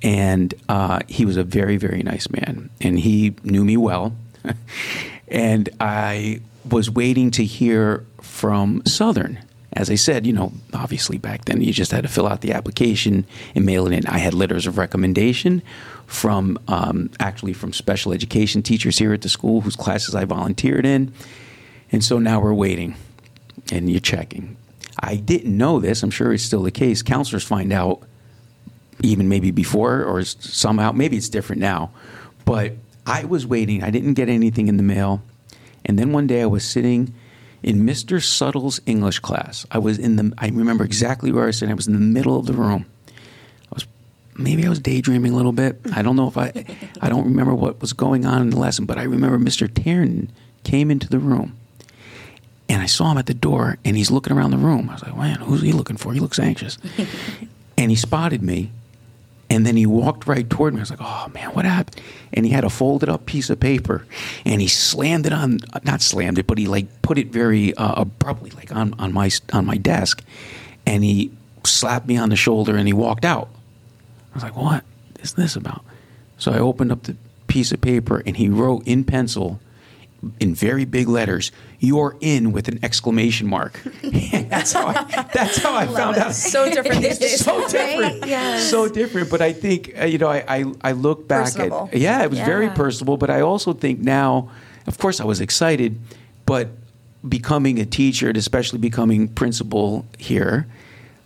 And 0.02 0.54
uh, 0.68 1.00
he 1.08 1.26
was 1.26 1.38
a 1.38 1.44
very, 1.44 1.78
very 1.78 2.04
nice 2.04 2.30
man. 2.30 2.70
And 2.82 3.00
he 3.00 3.36
knew 3.44 3.64
me 3.64 3.78
well. 3.78 4.14
and 5.28 5.70
I 5.80 6.42
was 6.70 6.90
waiting 6.90 7.32
to 7.32 7.46
hear 7.46 8.06
from 8.22 8.84
Southern. 8.86 9.40
As 9.76 9.90
I 9.90 9.96
said, 9.96 10.28
you 10.28 10.34
know, 10.34 10.54
obviously 10.74 11.18
back 11.18 11.46
then 11.46 11.62
you 11.62 11.74
just 11.74 11.92
had 11.92 12.04
to 12.04 12.10
fill 12.10 12.28
out 12.28 12.42
the 12.42 12.54
application 12.54 13.26
and 13.56 13.66
mail 13.66 13.88
it 13.88 13.94
in. 13.94 14.06
I 14.06 14.20
had 14.20 14.34
letters 14.34 14.68
of 14.68 14.78
recommendation 14.78 15.64
from 16.06 16.60
um, 16.68 17.10
actually 17.20 17.54
from 17.54 17.74
special 17.74 18.14
education 18.14 18.62
teachers 18.62 19.00
here 19.00 19.14
at 19.14 19.22
the 19.22 19.30
school 19.30 19.62
whose 19.62 19.76
classes 19.76 20.14
I 20.14 20.26
volunteered 20.26 20.86
in. 20.86 21.12
And 21.92 22.04
so 22.04 22.20
now 22.20 22.40
we're 22.40 22.54
waiting 22.54 22.96
and 23.72 23.90
you're 23.90 24.00
checking. 24.00 24.58
I 25.00 25.16
didn't 25.16 25.58
know 25.58 25.80
this, 25.80 26.04
I'm 26.04 26.12
sure 26.12 26.32
it's 26.34 26.44
still 26.44 26.64
the 26.64 26.72
case. 26.72 27.02
Counselors 27.02 27.44
find 27.44 27.74
out 27.74 28.04
even 29.02 29.28
maybe 29.28 29.50
before 29.50 30.04
or 30.04 30.24
somehow, 30.24 30.92
maybe 30.92 31.18
it's 31.18 31.30
different 31.30 31.62
now. 31.62 31.92
But 32.46 32.74
I 33.08 33.26
was 33.26 33.48
waiting, 33.48 33.84
I 33.84 33.90
didn't 33.90 34.14
get 34.14 34.30
anything 34.30 34.68
in 34.68 34.78
the 34.78 34.84
mail. 34.84 35.24
And 35.84 35.98
then 35.98 36.12
one 36.14 36.28
day 36.28 36.44
I 36.44 36.46
was 36.46 36.64
sitting 36.64 37.14
in 37.64 37.86
Mr. 37.86 38.22
Suttle's 38.22 38.82
English 38.86 39.20
class. 39.20 39.66
I 39.72 39.80
was 39.80 39.98
in 39.98 40.18
the, 40.18 40.34
I 40.38 40.50
remember 40.50 40.84
exactly 40.84 41.32
where 41.32 41.44
I 41.44 41.48
was 41.48 41.58
sitting. 41.58 41.72
I 41.72 41.76
was 41.76 41.88
in 41.88 41.94
the 41.94 42.00
middle 42.00 42.38
of 42.38 42.46
the 42.46 42.54
room. 42.54 42.86
I 43.08 43.74
was, 43.74 43.88
maybe 44.38 44.66
I 44.66 44.70
was 44.70 44.80
daydreaming 44.80 45.32
a 45.32 45.36
little 45.36 45.54
bit. 45.54 45.80
I 45.94 46.02
don't 46.02 46.18
know 46.18 46.28
if 46.28 46.38
I, 46.38 46.52
I 47.02 47.10
don't 47.10 47.24
remember 47.24 47.56
what 47.56 47.80
was 47.80 47.94
going 47.94 48.26
on 48.26 48.42
in 48.42 48.50
the 48.50 48.60
lesson, 48.60 48.86
but 48.86 48.98
I 48.98 49.04
remember 49.04 49.40
Mr. 49.40 49.74
Tiernan 49.74 50.30
came 50.64 50.92
into 50.92 51.08
the 51.08 51.20
room. 51.20 51.58
And 52.70 52.82
I 52.82 52.86
saw 52.86 53.12
him 53.12 53.18
at 53.18 53.26
the 53.26 53.34
door, 53.34 53.78
and 53.84 53.96
he's 53.96 54.10
looking 54.12 54.34
around 54.36 54.52
the 54.52 54.58
room. 54.58 54.90
I 54.90 54.94
was 54.94 55.04
like, 55.04 55.16
man, 55.16 55.40
who's 55.40 55.62
he 55.62 55.72
looking 55.72 55.98
for? 55.98 56.14
He 56.14 56.20
looks 56.20 56.40
anxious. 56.40 56.78
and 57.78 57.92
he 57.92 57.96
spotted 57.96 58.42
me, 58.42 58.72
and 59.54 59.68
then 59.68 59.78
he 59.78 59.86
walked 59.86 60.26
right 60.26 60.50
toward 60.50 60.74
me. 60.74 60.80
I 60.80 60.82
was 60.82 60.90
like, 60.90 61.00
oh 61.02 61.30
man, 61.32 61.50
what 61.50 61.64
happened? 61.64 62.02
And 62.34 62.44
he 62.44 62.52
had 62.52 62.64
a 62.64 62.72
folded 62.72 63.08
up 63.08 63.28
piece 63.28 63.52
of 63.52 63.60
paper 63.60 64.06
and 64.46 64.60
he 64.60 64.68
slammed 64.68 65.28
it 65.28 65.34
on, 65.34 65.60
not 65.84 66.02
slammed 66.02 66.40
it, 66.40 66.48
but 66.48 66.58
he 66.58 66.66
like 66.66 67.04
put 67.04 67.20
it 67.20 67.28
very 67.28 67.76
uh, 67.76 68.02
abruptly, 68.02 68.50
like 68.52 68.76
on, 68.76 68.96
on, 68.96 69.14
my, 69.14 69.30
on 69.54 69.66
my 69.68 69.78
desk. 69.78 70.24
And 70.88 71.04
he 71.04 71.32
slapped 71.64 72.08
me 72.08 72.18
on 72.18 72.30
the 72.30 72.36
shoulder 72.36 72.76
and 72.76 72.88
he 72.88 72.94
walked 72.94 73.26
out. 73.26 73.48
I 74.32 74.36
was 74.36 74.44
like, 74.44 74.56
what 74.56 74.84
is 75.20 75.34
this 75.34 75.56
about? 75.56 75.86
So 76.40 76.52
I 76.52 76.58
opened 76.58 76.92
up 76.92 77.04
the 77.04 77.16
piece 77.46 77.72
of 77.72 77.80
paper 77.80 78.24
and 78.26 78.36
he 78.36 78.50
wrote 78.50 78.88
in 78.88 79.04
pencil, 79.04 79.60
in 80.40 80.56
very 80.56 80.86
big 80.86 81.08
letters, 81.08 81.52
"You're 81.80 82.16
in" 82.22 82.52
with 82.52 82.68
an 82.68 82.80
exclamation 82.84 83.48
mark. 83.48 83.80
that's 84.04 84.74
how 84.74 84.88
I, 84.88 85.28
that's 85.34 85.58
how 85.58 85.76
I 85.76 85.86
found 85.88 86.18
out. 86.18 86.34
So 86.34 86.70
different 86.74 87.02
these 87.02 87.18
days. 87.26 87.44
so 87.44 87.68
different, 87.68 88.26
Yes. 88.28 88.70
so 88.70 88.88
different. 88.88 89.30
But 89.30 89.42
I 89.42 89.54
think 89.54 89.94
uh, 90.00 90.06
you 90.06 90.18
know, 90.18 90.28
I 90.30 90.44
I, 90.48 90.66
I 90.82 90.92
look 90.94 91.28
back 91.28 91.46
Personable. 91.46 91.90
at 91.92 91.98
yeah, 92.00 92.24
it 92.24 92.30
was 92.30 92.40
very 92.40 92.70
personable. 92.70 93.18
But 93.18 93.30
I 93.30 93.42
also 93.42 93.74
think 93.74 94.00
now, 94.00 94.50
of 94.88 94.98
course, 94.98 95.20
I 95.20 95.26
was 95.26 95.42
excited, 95.42 96.00
but 96.46 96.70
becoming 97.28 97.80
a 97.80 97.86
teacher, 97.86 98.28
and 98.30 98.38
especially 98.38 98.80
becoming 98.80 99.28
principal 99.30 100.06
here, 100.18 100.68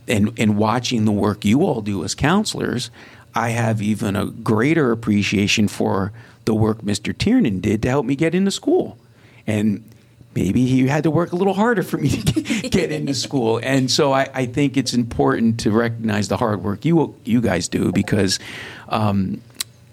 and 0.08 0.32
and 0.40 0.58
watching 0.58 1.06
the 1.06 1.12
work 1.12 1.44
you 1.46 1.64
all 1.64 1.82
do 1.82 2.04
as 2.04 2.16
counselors, 2.16 2.90
I 3.36 3.50
have 3.50 3.82
even 3.82 4.16
a 4.16 4.26
greater 4.28 4.92
appreciation 4.92 5.68
for 5.68 6.12
the 6.48 6.56
work 6.56 6.82
Mr. 6.82 7.16
Tiernan 7.16 7.60
did 7.60 7.84
to 7.84 7.90
help 7.90 8.08
me 8.08 8.16
get 8.16 8.34
into 8.34 8.50
school, 8.50 8.98
and 9.46 9.84
maybe 10.34 10.66
he 10.66 10.88
had 10.88 11.04
to 11.04 11.12
work 11.12 11.34
a 11.34 11.36
little 11.36 11.54
harder 11.54 11.84
for 11.84 11.98
me 11.98 12.10
to 12.10 12.42
get, 12.70 12.92
into 12.92 13.14
school. 13.14 13.60
And 13.62 13.92
so 13.92 14.14
I, 14.14 14.30
I 14.34 14.46
think 14.48 14.78
it's 14.78 14.94
important 14.94 15.60
to 15.60 15.72
recognize 15.72 16.30
the 16.30 16.38
hard 16.38 16.64
work 16.64 16.86
you 16.86 17.16
you 17.24 17.42
guys 17.42 17.68
do 17.68 17.92
because. 17.92 18.40
Um, 18.90 19.42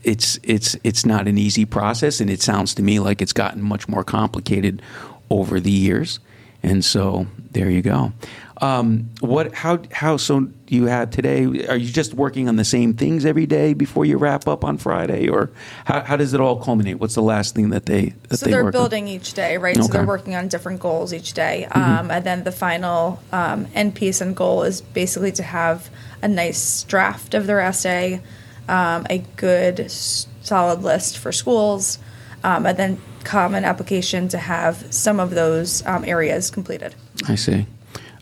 it's 0.05 0.39
it's 0.43 0.77
it's 0.85 1.07
not 1.07 1.27
an 1.27 1.39
easy 1.39 1.65
process, 1.65 2.21
and 2.21 2.29
it 2.29 2.43
sounds 2.43 2.75
to 2.75 2.83
me 2.83 3.01
like 3.01 3.23
it's 3.23 3.33
gotten 3.33 3.63
much 3.63 3.89
more 3.89 4.05
complicated 4.05 4.83
over 5.31 5.59
the 5.61 5.71
years. 5.71 6.21
And 6.63 6.85
so 6.85 7.27
there 7.53 7.71
you 7.71 7.81
go. 7.81 8.13
Um, 8.59 9.11
what 9.21 9.53
how 9.53 9.81
how 9.91 10.17
so 10.17 10.49
you 10.69 10.87
have 10.87 11.11
today? 11.11 11.67
Are 11.67 11.77
you 11.77 11.91
just 11.91 12.15
working 12.15 12.49
on 12.49 12.57
the 12.57 12.65
same 12.65 12.95
things 12.95 13.25
every 13.25 13.47
day 13.47 13.75
before 13.75 14.05
you 14.05 14.17
wrap 14.17 14.47
up 14.47 14.65
on 14.65 14.79
Friday, 14.79 15.29
or 15.29 15.51
how, 15.85 16.01
how 16.03 16.17
does 16.17 16.35
it 16.35 16.41
all 16.41 16.57
culminate? 16.57 17.01
What's 17.01 17.15
the 17.15 17.23
last 17.23 17.55
thing 17.55 17.71
that 17.71 17.87
they 17.87 18.15
that 18.29 18.39
So 18.39 18.47
they 18.47 18.53
they're 18.53 18.65
work 18.65 18.75
on? 18.75 18.81
building 18.81 19.09
each 19.09 19.35
day, 19.35 19.59
right? 19.59 19.77
So 19.77 19.89
they're 19.89 20.07
working 20.07 20.37
on 20.37 20.49
different 20.49 20.81
goals 20.81 21.13
each 21.13 21.33
day. 21.33 21.67
Mm-hmm. 21.71 22.01
Um, 22.01 22.11
and 22.11 22.25
then 22.25 22.45
the 22.45 22.53
final 22.53 23.21
um, 23.33 23.67
end 23.75 23.97
piece 23.97 24.21
and 24.21 24.37
goal 24.37 24.63
is 24.63 24.81
basically 24.81 25.33
to 25.33 25.43
have 25.43 25.91
a 26.23 26.29
nice 26.29 26.85
draft 26.85 27.35
of 27.35 27.47
their 27.47 27.61
essay, 27.61 28.23
um, 28.69 29.07
a 29.11 29.19
good 29.37 29.91
solid 29.91 30.83
list 30.83 31.19
for 31.19 31.33
schools, 31.33 31.99
um, 32.45 32.67
and 32.67 32.79
then 32.79 33.03
common 33.25 33.65
application 33.65 34.29
to 34.29 34.39
have 34.39 34.93
some 34.95 35.19
of 35.19 35.31
those 35.31 35.85
um, 35.87 36.05
areas 36.05 36.51
completed. 36.51 36.95
I 37.27 37.35
see. 37.35 37.67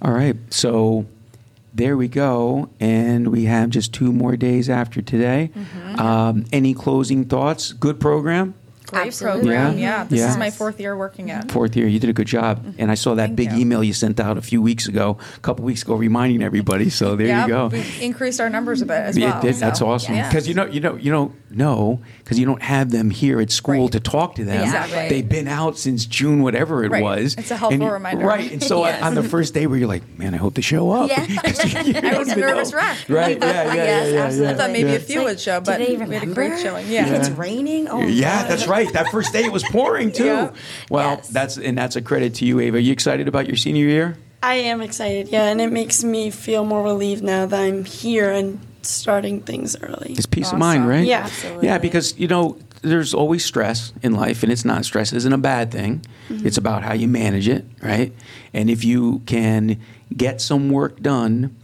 All 0.03 0.13
right. 0.13 0.37
So 0.51 1.07
there 1.73 1.97
we 1.97 2.09
go. 2.09 2.69
And 2.81 3.29
we 3.29 3.45
have 3.45 3.71
just 3.71 3.95
two 3.95 4.13
more 4.13 4.37
days 4.37 4.69
after 4.69 5.01
today. 5.01 5.51
Mm-hmm. 5.55 6.01
Um, 6.01 6.45
any 6.53 6.75
closing 6.75 7.25
thoughts? 7.25 7.73
Good 7.73 8.01
program? 8.01 8.55
Great 8.93 9.07
Absolutely. 9.09 9.41
program. 9.43 9.79
Yeah. 9.79 9.83
Yeah. 9.99 10.05
This 10.05 10.21
Yeah. 10.21 10.31
is 10.31 10.37
my 10.37 10.51
fourth 10.51 10.79
year 10.81 10.97
working 10.97 11.31
at. 11.31 11.51
Fourth 11.51 11.75
year, 11.77 11.87
you 11.87 11.99
did 11.99 12.11
a 12.11 12.13
good 12.13 12.27
job. 12.27 12.65
And 12.79 12.91
I 12.91 12.95
saw 12.95 13.15
that 13.15 13.27
Thank 13.29 13.37
big 13.37 13.53
you. 13.53 13.59
email 13.61 13.83
you 13.83 13.93
sent 13.93 14.21
out 14.21 14.37
a 14.39 14.43
few 14.43 14.61
weeks 14.63 14.87
ago, 14.87 15.17
a 15.37 15.41
couple 15.41 15.65
weeks 15.65 15.83
ago, 15.83 15.95
reminding 15.95 16.43
everybody. 16.43 16.91
So 16.91 17.17
there 17.17 17.27
yeah, 17.29 17.43
you 17.43 17.49
go. 17.49 17.67
We've 17.69 18.03
increased 18.03 18.41
our 18.41 18.51
numbers 18.51 18.83
a 18.83 18.87
bit 18.87 18.97
as 18.97 19.17
Yeah, 19.19 19.33
well. 19.33 19.43
that- 19.43 19.57
that's 19.57 19.79
so, 19.79 19.89
awesome 19.91 20.15
yeah. 20.15 20.29
because 20.29 20.47
you 20.49 20.55
know 20.55 20.67
you 20.67 20.81
know 20.81 20.97
you 20.97 21.11
don't 21.11 21.33
know 21.51 22.01
because 22.19 22.39
you 22.39 22.47
don't 22.47 22.63
have 22.63 22.91
them 22.91 23.11
here 23.11 23.41
at 23.41 23.51
school 23.51 23.83
Right. 23.85 23.93
to 23.93 24.01
talk 24.01 24.35
to 24.37 24.45
them. 24.45 24.63
Exactly. 24.63 25.09
They've 25.09 25.29
been 25.29 25.49
out 25.49 25.79
since 25.79 26.05
June, 26.07 26.43
whatever 26.43 26.85
it 26.85 26.91
Right. 26.91 27.03
was. 27.03 27.35
It's 27.39 27.51
a 27.51 27.57
helpful 27.57 27.83
And 27.83 27.93
reminder. 27.93 28.25
right? 28.27 28.51
And 28.53 28.63
so 28.63 28.85
Yes. 28.87 29.03
on 29.03 29.15
the 29.15 29.23
first 29.23 29.55
day, 29.55 29.67
where 29.67 29.79
you're 29.79 29.89
like, 29.89 30.03
"Man, 30.19 30.35
I 30.35 30.39
hope 30.39 30.55
they 30.55 30.63
show 30.63 30.91
up." 30.91 31.09
Yeah. 31.11 31.25
'Cause 31.43 31.65
you 31.87 31.95
I 31.97 32.01
don't 32.01 32.19
was 32.19 32.29
a 32.29 32.37
nervous 32.37 32.73
know. 32.73 32.79
wreck. 32.79 32.97
Right? 33.09 33.39
Yeah, 33.41 33.47
yeah, 33.47 33.65
yeah, 33.65 33.75
Yes, 33.75 34.07
yeah, 34.09 34.13
yeah. 34.15 34.21
absolutely. 34.25 34.55
I 34.55 34.57
thought 34.59 34.71
maybe 34.71 34.91
yeah. 34.91 34.97
a 34.97 35.01
few 35.01 35.23
would 35.25 35.41
show, 35.41 35.61
but 35.61 35.79
we 35.81 35.95
had 35.97 36.23
a 36.23 36.27
great 36.27 36.59
showing. 36.61 36.87
Yeah. 36.89 37.07
It's 37.15 37.31
raining, 37.31 37.89
oh 37.89 38.07
Yeah, 38.07 38.45
that's 38.45 38.67
right. 38.67 38.82
That 38.91 39.09
first 39.11 39.33
day 39.33 39.45
it 39.45 39.53
was 39.53 39.63
pouring 39.65 40.11
too. 40.13 40.25
Yeah. 40.25 40.51
Well, 40.91 41.17
Yes. 41.17 41.29
that's 41.29 41.57
and 41.59 41.79
that's 41.79 41.97
a 41.97 42.03
credit 42.03 42.35
to 42.37 42.45
you, 42.45 42.59
Ava. 42.61 42.77
Are 42.79 42.81
you 42.81 42.93
excited 42.93 43.29
about 43.29 43.47
your 43.47 43.57
senior 43.57 43.87
year? 43.87 44.17
I 44.43 44.55
am 44.55 44.81
excited, 44.81 45.29
yeah, 45.29 45.45
and 45.45 45.61
it 45.61 45.71
makes 45.71 46.03
me 46.03 46.31
feel 46.31 46.65
more 46.65 46.83
relieved 46.83 47.23
now 47.23 47.47
that 47.47 47.61
I'm 47.61 47.85
here 47.85 48.33
and 48.33 48.59
starting 48.83 49.41
things 49.41 49.77
early. 49.81 50.15
It's 50.17 50.27
peace 50.27 50.51
of 50.53 50.59
mind, 50.59 50.89
right? 50.89 51.07
Yeah. 51.07 51.21
Absolutely. 51.25 51.67
Yeah, 51.69 51.79
because 51.79 52.19
you 52.19 52.27
know 52.27 52.57
there's 52.83 53.15
always 53.15 53.45
stress 53.45 53.93
in 54.03 54.15
life, 54.15 54.43
and 54.43 54.51
it's 54.51 54.65
not 54.65 54.85
stress 54.85 55.13
isn't 55.13 55.33
a 55.33 55.39
bad 55.39 55.71
thing. 55.71 56.05
Mm-hmm. 56.29 56.45
It's 56.47 56.59
about 56.59 56.83
how 56.83 56.93
you 56.95 57.07
manage 57.07 57.47
it, 57.47 57.65
right? 57.81 58.13
And 58.53 58.69
if 58.69 58.85
you 58.85 59.21
can 59.27 59.81
get 60.17 60.41
some 60.41 60.71
work 60.71 61.01
done 61.01 61.57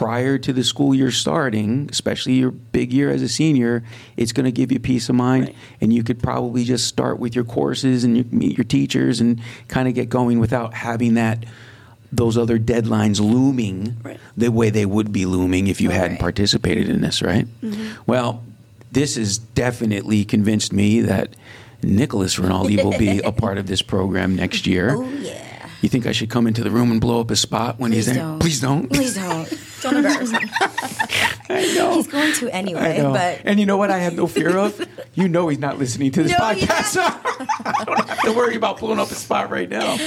prior 0.00 0.38
to 0.38 0.50
the 0.54 0.64
school 0.64 0.94
year 0.94 1.10
starting, 1.10 1.86
especially 1.92 2.32
your 2.32 2.50
big 2.50 2.90
year 2.90 3.10
as 3.10 3.20
a 3.20 3.28
senior, 3.28 3.82
it's 4.16 4.32
going 4.32 4.46
to 4.46 4.50
give 4.50 4.72
you 4.72 4.80
peace 4.80 5.10
of 5.10 5.14
mind, 5.14 5.44
Right. 5.48 5.56
and 5.82 5.92
you 5.92 6.02
could 6.02 6.18
probably 6.22 6.64
just 6.64 6.86
start 6.86 7.18
with 7.18 7.34
your 7.34 7.44
courses 7.44 8.02
and 8.02 8.16
you 8.16 8.24
meet 8.30 8.56
your 8.56 8.64
teachers 8.64 9.20
and 9.20 9.38
kind 9.68 9.88
of 9.88 9.94
get 9.94 10.08
going 10.08 10.38
without 10.38 10.72
having 10.72 11.14
that. 11.14 11.44
Those 12.10 12.38
other 12.38 12.58
deadlines 12.58 13.20
looming 13.20 13.96
Right. 14.02 14.18
the 14.38 14.50
way 14.50 14.70
they 14.70 14.86
would 14.86 15.12
be 15.12 15.26
looming 15.26 15.66
if 15.66 15.82
you 15.82 15.90
hadn't 15.90 16.18
participated 16.18 16.88
in 16.88 17.02
this, 17.02 17.20
right? 17.20 17.46
Mm-hmm. 17.62 18.00
Well, 18.06 18.42
this 18.90 19.16
has 19.16 19.36
definitely 19.36 20.24
convinced 20.24 20.72
me 20.72 21.02
that 21.02 21.28
Nicholas 21.82 22.38
Rinaldi 22.38 22.76
will 22.78 22.96
be 22.98 23.18
a 23.20 23.32
part 23.32 23.58
of 23.58 23.66
this 23.66 23.82
program 23.82 24.34
next 24.34 24.66
year. 24.66 24.96
Oh 24.96 25.04
yeah. 25.20 25.49
You 25.80 25.88
think 25.88 26.06
I 26.06 26.12
should 26.12 26.30
come 26.30 26.46
into 26.46 26.62
the 26.62 26.70
room 26.70 26.90
and 26.90 27.00
blow 27.00 27.20
up 27.20 27.30
his 27.30 27.40
spot 27.40 27.78
when 27.78 27.90
Please 27.90 28.06
he's 28.06 28.14
there? 28.14 28.24
don't. 28.24 28.38
Please 28.38 28.60
don't. 28.60 28.88
Please 28.92 29.14
don't. 29.14 29.52
Don't 29.80 29.96
embarrass 29.96 30.30
me. 30.30 30.38
I 31.48 31.72
know. 31.74 31.94
He's 31.94 32.06
going 32.06 32.34
to 32.34 32.48
I 32.48 32.52
anyway, 32.52 32.98
know. 32.98 33.14
but 33.14 33.40
and 33.46 33.58
you 33.58 33.64
know 33.64 33.78
what 33.78 33.90
I 33.90 33.96
have 33.96 34.14
no 34.14 34.26
fear 34.26 34.54
of? 34.58 34.78
You 35.12 35.26
know 35.26 35.48
he's 35.48 35.58
not 35.58 35.76
listening 35.76 36.12
to 36.12 36.22
this 36.22 36.30
No, 36.32 36.38
podcast. 36.38 36.96
I 37.66 37.84
don't 37.84 38.08
have 38.08 38.20
to 38.22 38.32
worry 38.32 38.54
about 38.54 38.78
blowing 38.78 39.00
up 39.00 39.08
his 39.08 39.18
spot 39.18 39.50
right 39.50 39.68
now. 39.68 39.98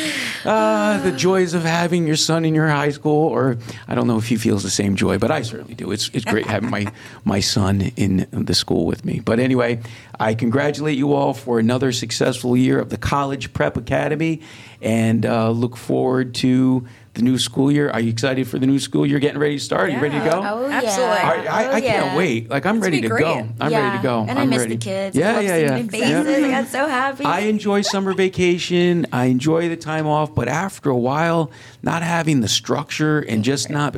Uh, 0.46 0.98
the 1.04 1.12
joys 1.12 1.54
of 1.54 1.64
having 1.64 2.08
your 2.08 2.16
son 2.16 2.46
in 2.46 2.56
your 2.56 2.70
high 2.70 2.90
school, 2.90 3.28
or 3.28 3.58
I 3.88 3.96
don't 3.96 4.08
know 4.08 4.18
if 4.18 4.28
he 4.30 4.38
feels 4.38 4.64
the 4.64 4.70
same 4.70 4.96
joy, 4.96 5.18
but 5.18 5.30
I 5.30 5.42
certainly 5.42 5.76
do. 5.76 5.92
It's, 5.92 6.10
it's 6.14 6.24
great 6.24 6.46
having 6.46 6.70
my, 6.70 6.88
my 7.26 7.42
son 7.42 7.82
in 7.98 8.28
the 8.32 8.56
school 8.56 8.86
with 8.86 9.04
me. 9.04 9.20
But 9.20 9.40
anyway, 9.42 9.82
I 10.20 10.36
congratulate 10.36 10.98
you 10.98 11.14
all 11.14 11.34
for 11.34 11.60
another 11.60 11.92
successful 11.92 12.56
year 12.56 12.80
of 12.80 12.90
the 12.90 12.98
College 12.98 13.52
Prep 13.52 13.76
Academy 13.76 14.42
and 14.84 15.26
uh, 15.26 15.50
look 15.50 15.78
forward 15.78 16.36
to 16.36 16.86
the 17.14 17.22
new 17.22 17.38
school 17.38 17.72
year. 17.72 17.90
Are 17.92 18.00
you 18.00 18.10
excited 18.10 18.48
for 18.48 18.60
the 18.60 18.66
new 18.68 18.80
school 18.80 19.06
year 19.06 19.20
getting 19.20 19.40
ready 19.40 19.58
to 19.58 19.64
start? 19.64 19.90
Are 19.90 19.94
you 19.94 20.00
ready 20.00 20.20
to 20.20 20.26
go? 20.26 20.42
Oh, 20.44 20.68
yeah. 20.68 20.78
Absolutely. 20.84 21.16
I, 21.16 21.46
I, 21.46 21.66
Oh, 21.68 21.74
I 21.76 21.82
can't 21.82 22.18
wait. 22.18 22.50
Like 22.50 22.66
I'm 22.66 22.78
It's 22.78 22.84
ready 22.86 23.02
gonna 23.02 23.10
to 23.10 23.16
be 23.16 23.22
go. 23.22 23.50
I'm 23.62 23.72
yeah. 23.72 23.80
ready 23.86 23.98
to 23.98 24.04
go. 24.04 24.22
And 24.22 24.32
I'm 24.32 24.38
I 24.40 24.46
miss 24.46 24.60
ready. 24.60 24.76
the 24.76 24.82
kids. 24.84 25.16
Yeah, 25.16 25.32
I 25.32 25.34
love 25.36 25.44
yeah, 25.44 25.50
seeing 25.50 25.62
yeah. 25.62 25.78
their 25.78 26.24
faces. 26.26 26.40
Yeah. 26.42 26.48
I 26.48 26.52
got 26.62 26.68
so 26.70 26.88
happy. 26.88 27.24
I 27.26 27.40
enjoy 27.42 27.82
summer 27.82 28.14
vacation. 28.14 29.06
I 29.14 29.26
enjoy 29.26 29.70
the 29.70 29.78
time 29.78 30.08
off, 30.08 30.34
but 30.36 30.48
after 30.48 30.90
a 30.90 30.98
while, 30.98 31.52
not 31.84 32.02
having 32.04 32.42
the 32.42 32.48
structure 32.50 33.20
and 33.20 33.44
just 33.44 33.70
not, 33.70 33.96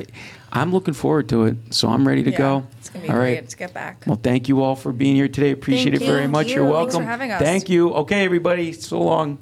I'm 0.52 0.72
looking 0.74 0.94
forward 0.94 1.30
to 1.30 1.46
it. 1.46 1.56
So 1.72 1.88
I'm 1.90 2.06
ready 2.08 2.24
to 2.24 2.32
Yeah, 2.32 2.38
go. 2.38 2.68
It's 2.80 2.90
gonna 2.90 3.04
be 3.04 3.10
All 3.10 3.16
great 3.16 3.36
right. 3.36 3.50
to 3.50 3.58
get 3.58 3.74
back. 3.74 4.04
Well, 4.06 4.20
thank 4.22 4.50
you 4.50 4.62
all 4.62 4.76
for 4.76 4.92
being 4.92 5.16
here 5.16 5.30
today. 5.30 5.52
Appreciate 5.52 5.92
Thank 5.92 6.04
it 6.04 6.06
very 6.06 6.24
you. 6.24 6.28
much. 6.30 6.48
Thank 6.48 6.56
You're 6.58 6.66
welcome. 6.66 6.92
Thanks 6.92 7.06
for 7.06 7.10
having 7.12 7.32
us. 7.32 7.42
Thank 7.42 7.70
you. 7.70 7.94
Okay, 7.94 8.26
everybody. 8.26 8.74
So 8.74 9.02
long. 9.02 9.40